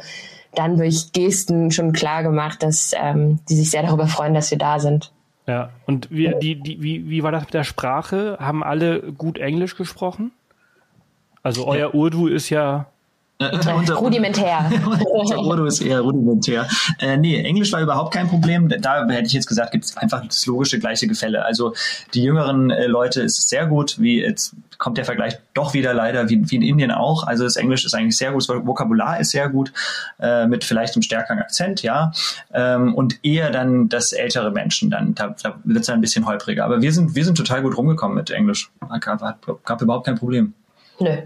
[0.55, 4.57] dann durch Gesten schon klar gemacht, dass ähm, die sich sehr darüber freuen, dass wir
[4.57, 5.11] da sind.
[5.47, 8.37] Ja, und wie, die, die, wie, wie war das mit der Sprache?
[8.39, 10.31] Haben alle gut Englisch gesprochen?
[11.41, 12.87] Also euer Urdu ist ja
[13.39, 14.69] Äh, unser, rudimentär.
[15.13, 16.67] unser Urdu ist eher rudimentär.
[16.99, 18.67] Äh, nee, Englisch war überhaupt kein Problem.
[18.67, 21.45] Da hätte ich jetzt gesagt, gibt es einfach das logische gleiche Gefälle.
[21.45, 21.73] Also
[22.15, 26.29] die jüngeren äh, Leute ist sehr gut, wie jetzt kommt der Vergleich doch wieder leider,
[26.29, 27.27] wie, wie in Indien auch.
[27.27, 29.71] Also das Englisch ist eigentlich sehr gut, das Vokabular ist sehr gut,
[30.19, 32.11] äh, mit vielleicht einem stärkeren Akzent, ja.
[32.53, 36.65] Ähm, und eher dann das ältere Menschen, dann da, da wird es ein bisschen holpriger.
[36.65, 38.71] Aber wir sind, wir sind total gut rumgekommen mit Englisch.
[38.99, 40.53] Gab, gab überhaupt kein Problem.
[40.99, 41.17] Nö.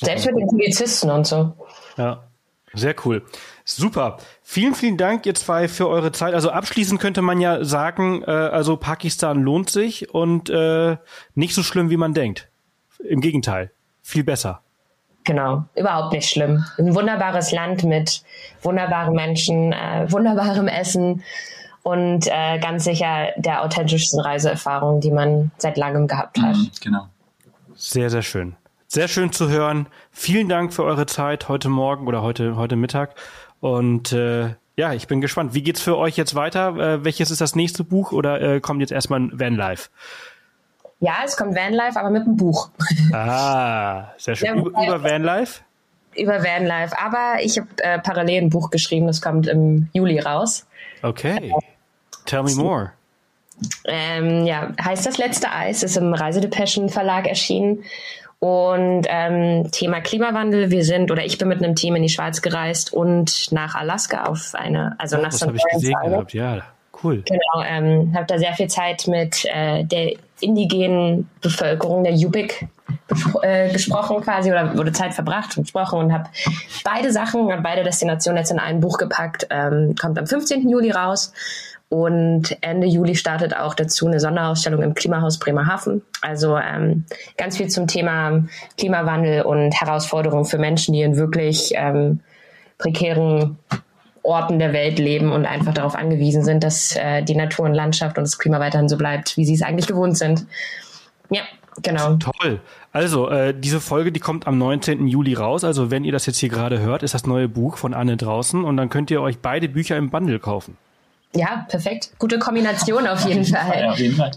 [0.00, 1.54] Selbst mit den Polizisten und so.
[1.96, 2.24] Ja,
[2.72, 3.24] sehr cool.
[3.64, 4.18] Super.
[4.42, 6.34] Vielen, vielen Dank, ihr zwei, für eure Zeit.
[6.34, 10.96] Also abschließend könnte man ja sagen, äh, also Pakistan lohnt sich und äh,
[11.34, 12.48] nicht so schlimm, wie man denkt.
[13.04, 13.70] Im Gegenteil,
[14.02, 14.62] viel besser.
[15.24, 16.64] Genau, überhaupt nicht schlimm.
[16.78, 18.22] Ein wunderbares Land mit
[18.62, 21.22] wunderbaren Menschen, äh, wunderbarem Essen
[21.82, 26.56] und äh, ganz sicher der authentischsten Reiseerfahrung, die man seit langem gehabt hat.
[26.56, 27.08] Mhm, genau.
[27.74, 28.56] Sehr, sehr schön.
[28.90, 29.86] Sehr schön zu hören.
[30.10, 33.16] Vielen Dank für eure Zeit heute Morgen oder heute, heute Mittag.
[33.60, 35.52] Und äh, ja, ich bin gespannt.
[35.52, 36.74] Wie geht's für euch jetzt weiter?
[36.76, 39.90] Äh, welches ist das nächste Buch oder äh, kommt jetzt erstmal ein Vanlife?
[41.00, 42.70] Ja, es kommt Vanlife, aber mit einem Buch.
[43.12, 44.46] Ah, sehr schön.
[44.46, 45.60] Ja, über, über Vanlife?
[46.16, 46.98] Über Vanlife.
[46.98, 50.66] Aber ich habe äh, parallel ein Buch geschrieben, das kommt im Juli raus.
[51.02, 51.52] Okay.
[52.24, 52.92] Tell me more.
[53.84, 57.84] Ähm, ja, heißt das letzte Eis, ist im Reisedepeschen Verlag erschienen
[58.40, 62.40] und ähm, Thema Klimawandel, wir sind oder ich bin mit einem Team in die Schweiz
[62.40, 66.62] gereist und nach Alaska auf eine, also oh, nach Das habe ich gesehen gehabt, ja,
[67.02, 67.22] cool.
[67.26, 72.68] Genau, ähm, habe da sehr viel Zeit mit äh, der indigenen Bevölkerung der Yupik
[73.42, 76.28] äh, gesprochen quasi oder wurde Zeit verbracht und gesprochen und habe
[76.84, 79.48] beide Sachen, beide Destinationen jetzt in ein Buch gepackt.
[79.50, 80.68] Ähm, kommt am 15.
[80.68, 81.32] Juli raus
[81.90, 86.02] und Ende Juli startet auch dazu eine Sonderausstellung im Klimahaus Bremerhaven.
[86.20, 87.04] Also ähm,
[87.38, 88.44] ganz viel zum Thema
[88.76, 92.20] Klimawandel und Herausforderungen für Menschen, die in wirklich ähm,
[92.76, 93.58] prekären
[94.22, 98.18] Orten der Welt leben und einfach darauf angewiesen sind, dass äh, die Natur und Landschaft
[98.18, 100.46] und das Klima weiterhin so bleibt, wie sie es eigentlich gewohnt sind.
[101.30, 101.42] Ja,
[101.82, 102.16] genau.
[102.16, 102.60] Toll.
[102.92, 105.06] Also, äh, diese Folge, die kommt am 19.
[105.06, 105.64] Juli raus.
[105.64, 108.64] Also, wenn ihr das jetzt hier gerade hört, ist das neue Buch von Anne draußen
[108.64, 110.76] und dann könnt ihr euch beide Bücher im Bundle kaufen.
[111.34, 112.10] Ja, perfekt.
[112.18, 113.80] Gute Kombination auf jeden Fall.
[113.80, 114.30] Ja, auf jeden Fall.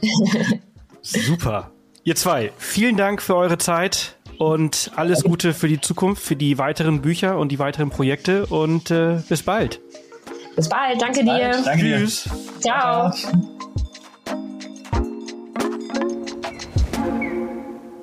[1.01, 1.71] Super.
[2.03, 6.57] Ihr zwei, vielen Dank für eure Zeit und alles Gute für die Zukunft, für die
[6.57, 9.79] weiteren Bücher und die weiteren Projekte und äh, bis bald.
[10.55, 11.61] Bis bald, danke bis dir.
[11.63, 12.23] Danke Tschüss.
[12.23, 12.59] Dir.
[12.59, 13.11] Ciao.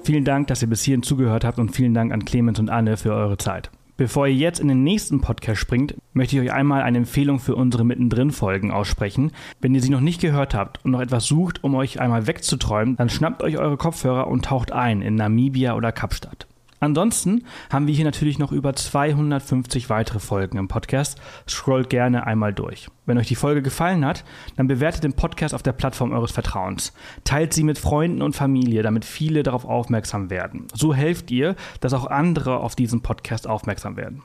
[0.04, 2.96] Vielen Dank, dass ihr bis hierhin zugehört habt und vielen Dank an Clemens und Anne
[2.96, 3.70] für eure Zeit.
[3.98, 7.56] Bevor ihr jetzt in den nächsten Podcast springt, möchte ich euch einmal eine Empfehlung für
[7.56, 9.32] unsere Mittendrin-Folgen aussprechen.
[9.60, 12.94] Wenn ihr sie noch nicht gehört habt und noch etwas sucht, um euch einmal wegzuträumen,
[12.94, 16.46] dann schnappt euch eure Kopfhörer und taucht ein in Namibia oder Kapstadt.
[16.80, 21.20] Ansonsten haben wir hier natürlich noch über 250 weitere Folgen im Podcast.
[21.48, 22.88] Scrollt gerne einmal durch.
[23.06, 24.24] Wenn euch die Folge gefallen hat,
[24.56, 26.92] dann bewertet den Podcast auf der Plattform eures Vertrauens.
[27.24, 30.66] Teilt sie mit Freunden und Familie, damit viele darauf aufmerksam werden.
[30.74, 34.22] So helft ihr, dass auch andere auf diesen Podcast aufmerksam werden.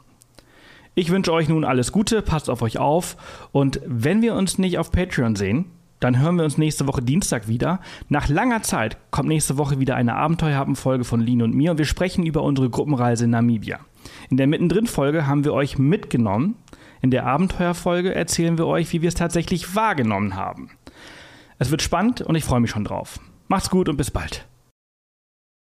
[0.95, 3.17] Ich wünsche euch nun alles Gute, passt auf euch auf
[3.51, 5.65] und wenn wir uns nicht auf Patreon sehen,
[6.03, 7.79] dann hören wir uns nächste Woche Dienstag wieder.
[8.09, 11.85] Nach langer Zeit kommt nächste Woche wieder eine Abenteuerhappen-Folge von Lin und mir und wir
[11.85, 13.79] sprechen über unsere Gruppenreise in Namibia.
[14.29, 16.55] In der Mittendrin-Folge haben wir euch mitgenommen.
[17.01, 20.71] In der Abenteuerfolge erzählen wir euch, wie wir es tatsächlich wahrgenommen haben.
[21.57, 23.19] Es wird spannend und ich freue mich schon drauf.
[23.47, 24.45] Macht's gut und bis bald.